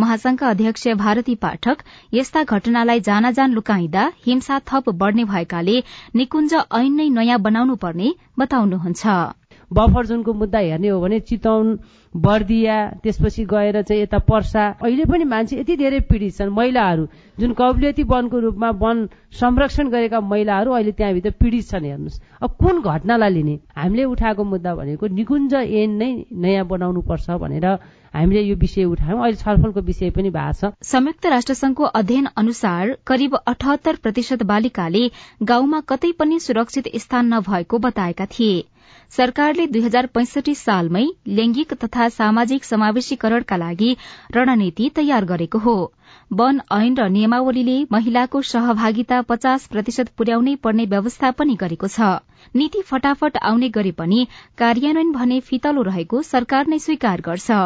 महासंघका 0.00 0.48
अध्यक्ष 0.48 0.86
भारती 0.98 1.34
पाठक 1.38 1.86
यस्ता 2.12 2.42
घटनालाई 2.44 3.00
जानाजान 3.00 3.52
लुकाइँदा 3.52 4.10
हिंसा 4.26 4.58
थप 4.66 4.90
बढ़ने 5.00 5.24
भएकाले 5.24 5.82
निकुञ्ज 6.16 6.54
ऐन 6.54 6.94
नै 6.94 7.08
नयाँ 7.10 7.38
बनाउनु 7.40 7.76
पर्ने 7.78 8.14
बताउनुहुन्छ। 8.38 9.06
बफर 9.70 10.06
जोनको 10.06 10.32
मुद्दा 10.34 10.58
हेर्ने 10.58 10.88
हो 10.88 11.00
भने 11.00 11.20
चितौन 11.20 11.78
बर्दिया 12.14 12.76
त्यसपछि 13.02 13.44
गएर 13.44 13.80
चाहिँ 13.82 14.02
यता 14.02 14.18
पर्सा। 14.18 14.66
अहिले 14.82 15.04
पनि 15.04 15.24
मान्छे 15.24 15.56
यति 15.56 15.76
धेरै 15.76 16.00
पीडित 16.10 16.34
छन् 16.36 16.50
महिलाहरू 16.50 17.06
जुन 17.38 17.52
कौलियती 17.52 18.02
वनको 18.02 18.38
रूपमा 18.40 18.70
वन 18.82 19.06
संरक्षण 19.32 19.88
गरेका 19.90 20.20
महिलाहरू 20.22 20.72
अहिले 20.72 20.92
त्यहाँभित्र 20.92 21.30
पीडित 21.40 21.68
छन् 21.68 21.84
हेर्नुहोस्। 21.84 22.20
अब 22.42 22.56
कुन 22.58 22.80
घटनालाई 22.82 23.30
लिने? 23.30 23.58
हामीले 23.76 24.04
उठाएको 24.04 24.44
मुद्दा 24.44 24.74
भनेको 24.74 25.06
निकुञ्ज 25.08 25.54
एन 25.54 25.90
नै 25.96 26.10
नयाँ 26.34 26.66
बनाउनु 26.66 27.00
पर्छ 27.02 27.30
भनेर 27.38 27.66
हामीले 28.14 28.42
यो 28.42 28.56
विषय 28.56 28.84
उठायौं। 28.84 29.20
अहिले 29.20 29.36
छलफलको 29.36 29.80
विषय 29.80 30.10
पनि 30.10 30.30
भएको 30.30 30.52
छ। 30.60 30.72
संयुक्त 30.82 31.26
राष्ट्रसंघको 31.26 31.84
अध्ययन 31.94 32.26
अनुसार 32.36 32.96
करिब 33.06 33.36
अठहत्तर 33.36 34.02
प्रतिशत 34.02 34.42
बालिकाले 34.42 35.04
गाउँमा 35.42 35.80
कतै 35.88 36.12
पनि 36.18 36.40
सुरक्षित 36.40 36.90
स्थान 36.96 37.34
नभएको 37.34 37.78
बताएका 37.78 38.26
थिए। 38.26 38.58
सरकारले 39.16 39.66
दुई 39.66 39.80
हजार 39.82 40.06
पैंसठी 40.14 40.54
सालमै 40.54 41.04
लैंगिक 41.36 41.72
तथा 41.74 42.08
सामाजिक 42.08 42.64
समावेशीकरणका 42.64 43.56
लागि 43.56 43.88
रणनीति 44.34 44.88
तयार 44.96 45.24
गरेको 45.24 45.58
हो। 45.58 45.74
वन 46.32 46.60
ऐन 46.72 46.94
र 46.98 47.08
नियमावलीले 47.08 47.74
महिलाको 47.92 48.42
सहभागिता 48.50 49.20
पचास 49.30 49.66
प्रतिशत 49.66 50.12
पुर्याउनै 50.16 50.54
पर्ने 50.62 50.86
व्यवस्था 50.86 51.30
पनि 51.40 51.56
गरेको 51.60 51.88
छ। 51.88 52.12
नीति 52.54 52.82
फटाफट 52.86 53.42
आउने 53.42 53.68
गरे 53.70 53.92
पनि 53.98 54.26
कार्यान्वयन 54.58 55.12
भने 55.12 55.40
फितलो 55.50 55.82
रहेको 55.90 56.22
सरकार 56.30 56.66
नै 56.68 56.78
स्वीकार 56.78 57.20
गर्छ। 57.26 57.60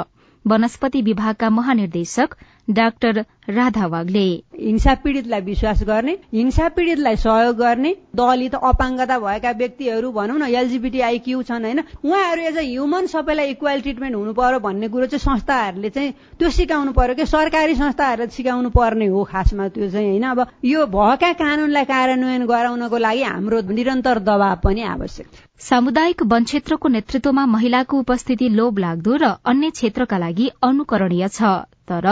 वनस्पति 0.45 1.01
विभागका 1.03 1.49
महानिर्देशक 1.51 2.35
डाक्टर 2.69 3.25
राधा 3.49 3.87
वाग्ले 3.87 4.25
हिंसा 4.59 4.95
पीड़ितलाई 4.95 5.41
विश्वास 5.41 5.83
गर्ने 5.85 6.17
हिंसा 6.35 6.69
पीड़ितलाई 6.77 7.17
सहयोग 7.17 7.57
गर्ने 7.57 7.95
दलित 8.17 8.55
अपाङ्गता 8.55 9.19
भएका 9.19 9.51
व्यक्तिहरू 9.59 10.13
भनौँ 10.13 10.39
न 10.39 10.49
एलजिबिटी 10.55 11.01
आइक्यू 11.01 11.43
छन् 11.43 11.65
होइन? 11.65 11.81
उहाँहरू 12.05 12.43
एज 12.43 12.57
अ 12.57 12.63
ह्युमन 12.63 13.07
सबैलाई 13.07 13.51
इक्वल 13.51 13.81
ट्रिटमेन्ट 13.81 14.17
हुनु 14.17 14.33
पर्यो 14.33 14.61
भन्ने 14.61 14.89
कुरो 14.89 15.07
चाहिँ 15.07 15.21
संस्थाहरूले 15.21 15.91
चाहिँ 15.91 16.13
त्यो 16.39 16.51
सिकाउनु 16.51 16.93
पर्यो 16.93 17.15
कि 17.15 17.27
सरकारी 17.27 17.75
संस्थाहरूले 17.75 18.33
सिकाउनु 18.33 18.71
पर्ने 18.71 19.07
हो 19.07 19.25
खासमा 19.33 19.69
त्यो 19.69 19.91
चाहिँ 19.91 20.09
होइन? 20.09 20.25
अब 20.25 20.47
यो 20.65 20.87
भएका 20.89 21.33
कानूनलाई 21.45 21.85
कार्यान्वयन 21.85 22.47
गराउनको 22.47 22.99
लागि 22.99 23.23
हाम्रो 23.23 23.61
निरन्तर 23.77 24.19
दबाव 24.25 24.57
पनि 24.65 24.83
आवश्यक 24.95 25.27
छ। 25.27 25.43
सामुदायिक 25.65 26.23
वन 26.33 26.45
क्षेत्रको 26.45 26.89
नेतृत्वमा 26.89 27.45
महिलाको 27.47 27.99
उपस्थिति 27.99 28.49
लोभ 28.49 28.79
लाग्दो 28.79 29.17
र 29.23 29.37
अन्य 29.45 29.71
क्षेत्रका 29.71 30.19
लागि 30.19 30.51
अनुकरणीय 30.63 31.29
छ। 31.29 31.43
तर 31.89 32.07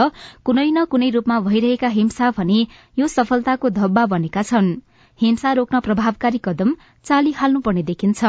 कुनै 0.45 0.69
न 0.71 0.85
कुनै 0.85 1.09
रूपमा 1.11 1.39
भइरहेका 1.47 1.89
हिंसा 1.97 2.31
भने 2.37 2.59
यो 2.99 3.07
सफलताको 3.09 3.69
धब्बा 3.79 4.05
बनेका 4.13 4.43
छन्। 4.43 4.73
हिंसा 5.19 5.53
रोक्न 5.53 5.79
प्रभावकारी 5.79 6.39
कदम 6.45 6.75
चालिहाल्नुपर्ने 7.05 7.83
देखिन्छ। 7.83 8.21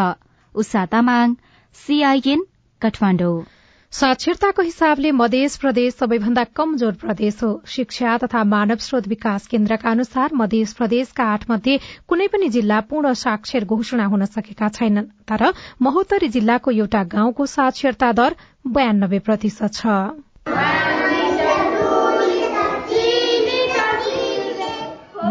साक्षरताको 3.93 4.63
हिसाबले 4.63 5.11
मध्य 5.13 5.49
प्रदेश 5.61 5.95
सबैभन्दा 5.95 6.45
कमजोर 6.59 6.93
प्रदेश 7.03 7.43
हो। 7.43 7.51
शिक्षा 7.67 8.17
तथा 8.19 8.43
मानव 8.45 8.83
स्रोत 8.87 9.07
विकास 9.09 9.47
केन्द्रका 9.47 9.91
अनुसार 9.91 10.35
मध्य 10.35 10.65
प्रदेशका 10.79 11.25
आठ 11.25 11.45
मध्ये 11.51 11.79
कुनै 12.09 12.27
पनि 12.27 12.49
जिल्ला 12.49 12.81
पूर्ण 12.91 13.13
साक्षर 13.23 13.65
घोषणा 13.67 14.07
हुन 14.07 14.25
सकेका 14.27 14.69
छैनन्। 14.71 15.07
तर 15.31 15.53
महोत्तरी 15.83 16.29
जिल्लाको 16.29 16.71
एउटा 16.73 17.03
गाउँको 17.15 17.47
साक्षरता 17.47 18.13
दर 18.13 18.37
बयानब्बे 18.67 19.19
प्रतिशत 19.19 19.73
छ। 19.75 20.94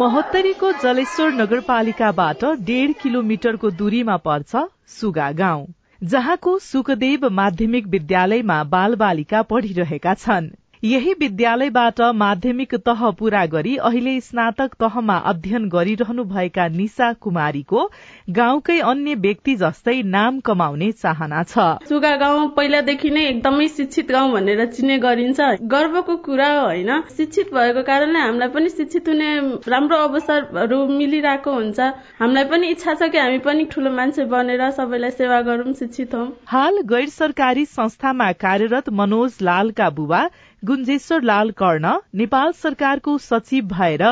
महोत्तरीको 0.04 0.70
जलेश्वर 0.84 1.30
नगरपालिकाबाट 1.34 2.42
डेढ 2.62 2.94
किलोमिटरको 3.02 3.70
दूरीमा 3.82 4.16
पर्छ 4.24 4.64
सुगा 4.96 5.28
गाउँ 5.32 5.62
जहाँको 6.02 6.58
सुखदेव 6.60 7.30
माध्यमिक 7.30 7.88
विद्यालयमा 7.88 8.58
बाल 8.74 8.96
बालिका 8.96 9.42
पढ़िरहेका 9.52 10.14
छन्। 10.16 10.50
यही 10.84 11.12
विद्यालयबाट 11.20 12.02
माध्यमिक 12.14 12.74
तह 12.86 13.10
पूरा 13.20 13.46
गरी 13.46 13.76
अहिले 13.80 14.20
स्नातक 14.22 14.74
तहमा 14.80 15.16
अध्ययन 15.30 15.68
गरिरहनु 15.70 16.24
भएका 16.26 16.68
निशा 16.70 17.12
कुमारीको 17.24 17.84
गाउँकै 18.30 18.80
अन्य 18.84 19.14
व्यक्ति 19.18 19.56
जस्तै 19.56 20.02
नाम 20.08 20.40
कमाउने 20.42 20.92
चाहना 20.94 21.44
छ। 21.44 21.88
सुगा 21.88 22.16
गाउँ 22.18 22.50
पहिलादेखि 22.58 23.10
नै 23.10 23.24
एकदमै 23.28 23.68
शिक्षित 23.70 24.12
गाउँ 24.12 24.32
भनेर 24.34 24.66
चिने 24.68 24.98
गरिन्छ। 25.00 25.40
गर्वको 25.72 26.18
कुरा 26.28 26.52
होइन। 26.60 26.92
शिक्षित 27.16 27.54
भएको 27.54 27.84
कारणले 27.84 28.20
हामीलाई 28.20 28.50
पनि 28.50 28.70
शिक्षित 28.76 29.08
हुने 29.08 29.32
राम्रो 29.70 30.04
अवसरहरू 30.10 30.86
मिलिरहेको 30.92 31.54
हुन्छ। 31.54 31.80
हामीलाई 32.20 32.46
पनि 32.52 32.76
इच्छा 32.76 32.94
छ 32.94 33.10
कि 33.10 33.18
हामी 33.20 33.38
पनि 33.48 33.66
ठूलो 33.72 33.96
मान्छे 33.96 34.26
बनेर 34.28 34.70
सबैलाई 34.74 35.12
सेवा 35.16 35.42
गरौँ 35.48 35.74
शिक्षित 35.80 36.16
हौ। 36.16 36.28
हाल 36.48 36.82
गैर 36.92 37.10
सरकारी 37.18 37.66
संस्थामा 37.72 38.32
कार्यरत 38.44 38.90
मनोज 38.92 39.38
लालका 39.42 39.90
बुबा 39.96 40.28
गुन्जेश्वर 40.66 41.22
लाल 41.22 41.50
कर्ण 41.52 41.90
नेपाल 42.16 42.52
सरकारको 42.52 43.18
सचिव 43.18 43.66
भएर 43.66 44.04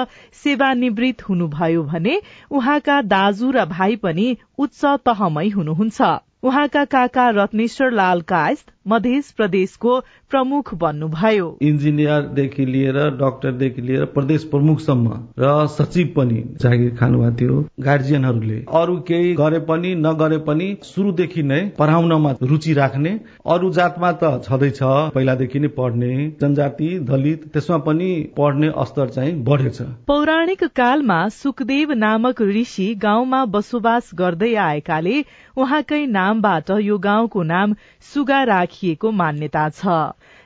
सेवानिवृत्त 0.43 1.21
हुनुभयो 1.21 1.83
भने 1.83 2.15
उहाँका 2.51 3.01
दाजु 3.01 3.51
र 3.51 3.65
भाइ 3.65 3.95
पनि 3.95 4.25
उच्च 4.57 4.81
तहमै 5.05 5.47
हुनुहुन्छ। 5.49 6.01
उहाँका 6.43 6.83
काका 6.85 7.29
रत्नेश्वर 7.29 7.91
लाल 7.91 8.21
कायस्थ 8.27 8.73
मध्य 8.86 9.22
प्रदेशको 9.38 10.00
प्रमुख 10.32 10.74
बन्नुभयो। 10.74 11.48
इन्जिनियरदेखि 11.62 12.65
लिएर 12.65 12.98
डाक्टरदेखि 13.17 13.82
लिएर 13.82 14.06
प्रदेश 14.13 14.44
प्रमुखसम्म 14.44 15.17
र 15.39 15.67
सचिव 15.67 16.08
पनि 16.15 16.44
जागिर 16.62 16.96
खानुभएको 16.96 17.36
थियो 17.36 17.58
गार्जियनहरूले। 17.80 18.58
अरू 18.74 18.96
केही 19.08 19.34
गरे 19.34 19.60
पनि 19.67 19.94
नगरे 19.98 20.38
पनि 20.48 20.70
सुरुदेखि 20.84 21.44
नै 21.44 21.60
पढाउनमा 21.80 22.32
रुचि 22.44 22.74
राख्ने 22.74 23.12
अरू 23.48 23.72
जातमा 23.72 24.12
त 24.13 24.32
छँदैछ 24.44 24.80
पहिलादेखि 25.13 25.60
नै 25.60 25.67
पढ्ने 25.78 26.12
जनजाति 26.41 26.89
दलित 27.10 27.46
त्यसमा 27.54 27.78
पनि 27.86 28.10
पढ्ने 28.38 28.72
स्तर 28.86 29.10
चाहिँ 29.10 29.36
बढेछ। 29.44 29.82
पौराणिक 30.08 30.63
कालमा 30.76 31.20
सुखदेव 31.36 31.94
नामक 31.98 32.41
ऋषि 32.52 32.88
गाउँमा 33.04 33.44
बसोबास 33.54 34.12
गर्दै 34.15 34.54
आएकाले 34.63 35.24
उहाँकै 35.58 36.06
नामबाट 36.10 36.70
यो 36.82 36.98
गाउँको 37.00 37.44
नाम 37.46 37.74
सुगा 38.13 38.44
राखिएको 38.71 39.10
मान्यता 39.12 39.67
छ। 39.69 39.93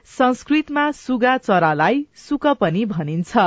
संस्कृतमा 0.10 0.92
सुगा 0.92 1.38
चरालाई 1.38 2.06
सुक 2.18 2.48
पनि 2.60 2.86
भनिन्छ। 2.86 3.38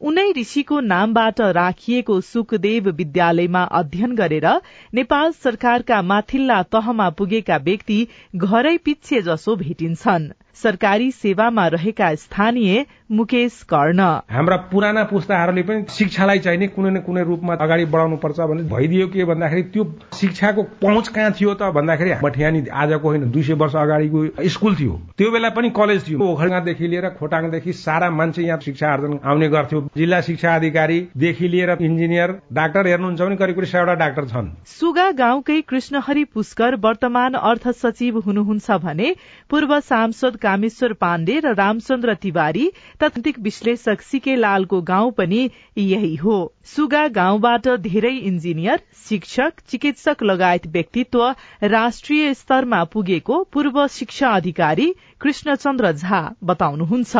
उनै 0.00 0.26
ऋषिको 0.38 0.78
नामबाट 0.82 1.40
राखिएको 1.58 2.20
सुखदेव 2.20 2.90
विद्यालयमा 2.92 3.62
अध्ययन 3.80 4.14
गरेर 4.14 4.46
नेपाल 4.94 5.32
सरकारका 5.42 6.00
माथिल्ला 6.02 6.62
तहमा 6.70 7.08
पुगेका 7.18 7.56
व्यक्ति 7.66 7.98
घरै 8.36 8.76
पिच्छे 8.78 9.22
जसो 9.22 9.56
भेटिन्छन्। 9.56 10.30
सरकारी 10.62 11.10
सेवामा 11.12 11.66
रहेका 11.68 12.14
स्थानीय 12.16 12.84
मुकेश 13.10 13.62
कर्ण। 13.68 14.00
हाम्रा 14.30 14.56
पुराना 14.70 15.02
पुस्ताहरूले 15.04 15.62
पनि 15.62 15.84
शिक्षालाई 15.90 16.38
चाहिँ 16.38 16.58
नि 16.58 16.66
कुनै 16.68 16.90
न 16.90 17.00
कुनै 17.02 17.22
रूपमा 17.24 17.54
अगाडि 17.56 17.84
बढाउनु 17.86 18.16
पर्छ 18.16 18.40
भने 18.42 18.62
भइदियो 18.70 19.06
के 19.08 19.24
भन्दाखेरि 19.24 19.62
त्यो 19.72 19.84
शिक्षाको 20.14 20.62
पहुँच 20.82 21.08
कहाँ 21.08 21.30
थियो 21.32 21.54
त 21.54 21.70
भन्दाखेरि 21.74 22.14
मठियानी 22.24 22.64
आजको 22.72 23.08
होइन 23.08 23.30
दुई 23.30 23.42
सय 23.42 23.54
वर्ष 23.54 23.76
अगाडिको 23.76 24.48
स्कुल 24.48 24.76
थियो। 24.76 25.00
त्यो 25.18 25.30
बेला 25.30 25.48
पनि 25.56 25.70
कलेज 25.76 26.08
थियो। 26.08 26.18
ओखलगादेखि 26.22 26.86
लिएर 26.88 27.08
खोटाङदेखि 27.18 27.72
सारा 27.74 28.10
मान्छे 28.12 28.42
यहाँ 28.42 28.58
शिक्षा 28.60 28.88
आर्जन 28.92 29.18
आउने 29.24 29.48
गर्थ्यो। 29.48 29.80
जिल्ला 29.96 30.20
शिक्षा 30.22 30.54
अधिकारीदेखि 30.54 31.48
लिएर 31.48 31.76
इन्जिनियर 31.80 32.34
डाक्टर 32.52 32.86
हेर्नुहुन्छ 32.86 33.20
भने 33.20 33.36
करिब 33.36 33.56
करिब 33.56 33.68
सयवटा 33.68 33.94
डाक्टर 33.96 34.24
छन्। 34.26 34.48
सुगा 34.72 35.10
गाउँकै 35.20 35.60
कृष्णहरि 35.68 36.24
पुष्कर 36.24 36.76
वर्तमान 36.80 37.34
अर्थ 37.42 37.68
सचिव 37.76 38.18
हुनुहुन्छ 38.26 38.70
भने 38.82 39.14
पूर्व 39.50 39.78
सांसद 39.82 40.36
कामेश्वर 40.52 40.92
पाण्डे 40.92 41.38
र 41.40 41.52
रामचन्द्र 41.56 42.14
तिवारी 42.22 42.70
तत्विक 43.00 43.38
विश्लेषक 43.40 44.00
सिके 44.02 44.34
लालको 44.36 44.80
गाउँ 44.82 45.12
पनि 45.12 45.40
यही 45.78 46.14
हो। 46.16 46.36
सुगा 46.64 47.06
गाउँबाट 47.08 47.68
धेरै 47.80 48.12
इन्जिनियर 48.30 48.80
शिक्षक 49.08 49.60
चिकित्सक 49.68 50.22
लगायत 50.22 50.66
व्यक्तित्व 50.66 51.24
राष्ट्रिय 51.72 52.34
स्तरमा 52.34 52.82
पुगेको 52.84 53.42
पूर्व 53.52 53.86
शिक्षा 53.86 54.28
अधिकारी 54.30 54.88
कृष्णचन्द्र 55.20 55.92
झा 55.92 56.20
बताउनुहुन्छ। 56.44 57.16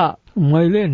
मैले 0.53 0.87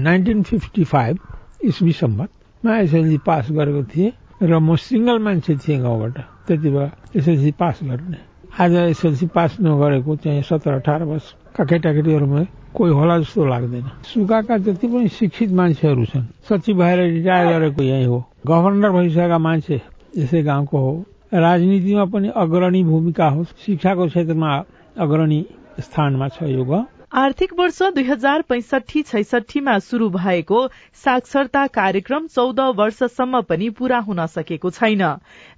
एसएलसी 2.79 3.19
पास 3.27 3.51
गरेको 3.51 3.83
थिएँ 3.91 4.13
र 4.43 4.59
म 4.59 4.77
सिंगल 4.77 5.19
मान्छे 5.19 5.57
थिएँ 5.57 5.81
गाउँबाट। 5.83 6.19
त्यति 6.47 6.71
बेला 6.71 6.91
एसएलसी 7.17 7.51
पास 7.59 7.79
गर्ने। 7.83 8.28
आज 8.61 8.75
एसएलसी 8.75 9.27
पास 9.31 9.57
नगरेको 9.63 10.15
चाहिँ 10.19 10.43
सत्र 10.43 10.71
अठार 10.83 11.03
वर्षका 11.05 11.65
केटाकेटीहरूमा 11.65 12.43
कोही 12.75 12.93
होला 12.93 13.19
जस्तो 13.19 13.45
लाग्दैन। 13.47 13.87
सुगाका 14.03 14.57
जति 14.67 14.87
पनि 14.91 15.09
शिक्षित 15.09 15.51
मान्छेहरू 15.55 16.05
छन् 16.05 16.27
सचिव 16.43 16.79
भएर 16.79 16.99
रिटायर 16.99 17.47
गरेको 17.55 17.83
यही 17.83 18.05
हो। 18.05 18.19
गभर्नर 18.47 18.91
भइसकेका 18.91 19.39
मान्छे 19.39 19.81
यसै 20.19 20.43
गाउँको 20.43 20.79
हो। 20.79 20.93
राजनीतिमा 21.35 22.05
पनि 22.11 22.29
अग्रणी 22.35 22.83
भूमिका 22.85 23.29
हो 23.31 23.45
शिक्षाको 23.45 24.07
क्षेत्रमा 24.07 24.51
अग्रणी 24.99 25.45
स्थानमा 25.79 26.29
छ 26.29 26.43
यो 26.51 26.65
गाउँ। 26.65 26.87
आर्थिक 27.13 27.53
वर्ष 27.59 27.79
दुई 27.83 28.03
हजार 28.05 28.43
पैंसठी 28.43 29.03
छैसठीमा 29.03 29.79
शुरू 29.79 30.09
भएको 30.11 30.67
साक्षरता 31.05 31.67
कार्यक्रम 31.67 32.27
चौध 32.27 32.61
वर्षसम्म 32.77 33.41
पनि 33.43 33.69
पूरा 33.71 33.99
हुन 33.99 34.27
सकेको 34.27 34.71
छैन। 34.71 35.05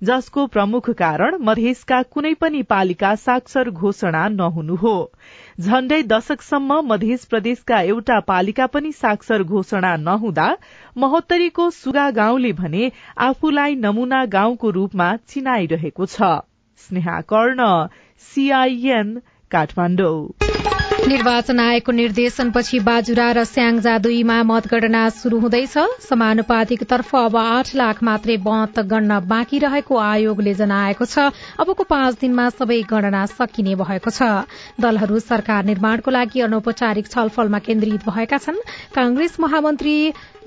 जसको 0.03 0.47
प्रमुख 0.47 0.91
कारण 0.91 1.37
मधेसका 1.41 2.03
कुनै 2.09 2.33
पनि 2.35 2.63
पालिका 2.63 3.15
साक्षर 3.15 3.71
घोषणा 3.71 4.29
नहुनु 4.29 4.75
हो। 4.75 4.95
झण्डै 5.61 6.03
दशकसम्म 6.03 6.81
मध्य 6.83 7.17
प्रदेशका 7.31 7.81
एउटा 7.81 8.21
पालिका 8.21 8.67
पनि 8.67 8.93
साक्षर 8.93 9.43
घोषणा 9.43 9.95
नहुँदा 9.97 10.49
महोत्तरीको 10.97 11.71
सुगा 11.71 12.11
गाउँले 12.11 12.53
भने 12.53 12.91
आफूलाई 13.19 13.75
नमूना 13.77 14.25
गाउँको 14.29 14.71
रूपमा 14.71 15.15
चिनाइरहेको 15.29 16.07
छ। 16.07 16.31
स्नेहा 16.81 17.21
कर्ण 17.29 17.69
सीआईएन 18.31 19.21
काठमाडौँ। 19.51 20.17
निर्वाचन 21.01 21.61
आयोगको 21.61 21.93
निर्देशनपछि 21.93 22.79
बाजुरा 22.85 23.27
र 23.33 23.45
स्याङजा 23.49 23.97
दुईमा 24.05 24.37
मतगणना 24.45 25.03
शुरू 25.11 25.39
हुँदैछ। 25.41 26.05
समानुपातिक 26.05 26.83
तर्फ 26.85 27.15
अब 27.17 27.37
आठ 27.37 27.75
लाख 27.75 28.03
मात्रै 28.05 28.37
मत 28.37 28.79
गण्न 28.85 29.21
बाँकी 29.25 29.59
रहेको 29.65 29.97
आयोगले 29.97 30.55
जनाएको 30.55 31.05
छ। 31.05 31.33
अबको 31.57 31.85
पाँच 31.89 32.21
दिनमा 32.21 32.49
सबै 32.53 32.81
गणना 32.85 33.25
सकिने 33.33 33.75
भएको 33.81 34.11
छ। 34.13 34.45
दलहरू 34.77 35.19
सरकार 35.21 35.65
निर्माणको 35.65 36.11
लागि 36.11 36.41
अनौपचारिक 36.45 37.09
छलफलमा 37.09 37.59
केन्द्रित 37.65 38.05
भएका 38.05 38.39
छन्। 38.39 38.61
कांग्रेस 38.93 39.41
महामन्त्री 39.41 39.97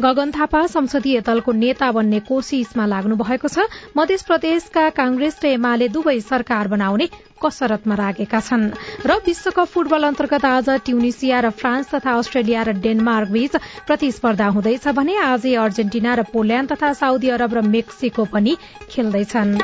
गगन 0.01 0.31
थापा 0.31 0.65
संसदीय 0.69 1.21
दलको 1.25 1.51
नेता 1.51 1.91
बन्ने 1.91 2.19
कोशिशमा 2.29 2.85
लाग्नु 2.85 3.15
भएको 3.17 3.47
छ। 3.49 3.65
मध्य 3.97 4.17
प्रदेशका 4.21 4.89
कांग्रेस 5.01 5.39
र 5.43 5.57
एमाले 5.57 5.87
दुवै 5.89 6.19
सरकार 6.21 6.67
बनाउने 6.67 7.09
कसरतमा 7.43 7.95
लागेका 7.95 8.39
छन्। 8.41 8.63
र 9.05 9.11
विश्वकप 9.25 9.67
फुटबल 9.67 10.03
अन्तर्गत 10.03 10.45
आज 10.45 10.69
ट्युनिसिया 10.85 11.39
र 11.39 11.49
फ्रान्स 11.51 11.93
तथा 11.93 12.11
अस्ट्रेलिया 12.17 12.61
र 12.63 12.71
डेनमार्क 12.79 13.29
बीच 13.29 13.53
प्रतिस्पर्धा 13.87 14.47
हुँदैछ 14.55 14.87
भने 14.95 15.17
आजै 15.17 15.53
अर्जेन्टिना 15.57 16.13
र 16.13 16.21
पोल्याण्ड 16.31 16.71
तथा 16.71 16.93
साउदी 16.93 17.29
अरब 17.29 17.53
र 17.53 17.61
मेक्सिको 17.67 18.23
पनि 18.31 18.55
खेल्दैछन्। 18.89 19.57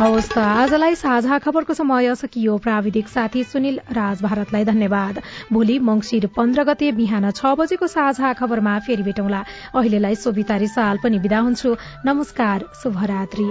हवस् 0.00 0.32
त 0.32 0.38
आजलाई 0.40 0.94
साझा 0.96 1.38
खबरको 1.38 1.74
समय 1.74 2.14
सकियो। 2.16 2.56
प्राविधिक 2.58 3.08
साथी 3.08 3.44
सुनिल 3.44 3.80
राज 3.92 4.22
भारतलाई 4.22 4.64
धन्यवाद। 4.64 5.20
भोलि 5.52 5.78
मंगिर 5.78 6.26
पन्ध्र 6.36 6.64
गते 6.64 6.92
बिहान 6.96 7.30
छ 7.30 7.52
बजेको 7.54 7.86
साझा 7.86 8.32
खबरमा 8.32 8.78
फेरि 8.80 9.02
भेटौँला। 9.02 9.44
अहिलेलाई 9.76 10.14
सोभिता 10.16 10.56
रिसाल 10.56 10.98
पनि 11.04 11.18
विदा 11.20 11.38
हुन्छु। 11.40 11.76
नमस्कार 12.06 12.64
शुभरात्री। 12.82 13.48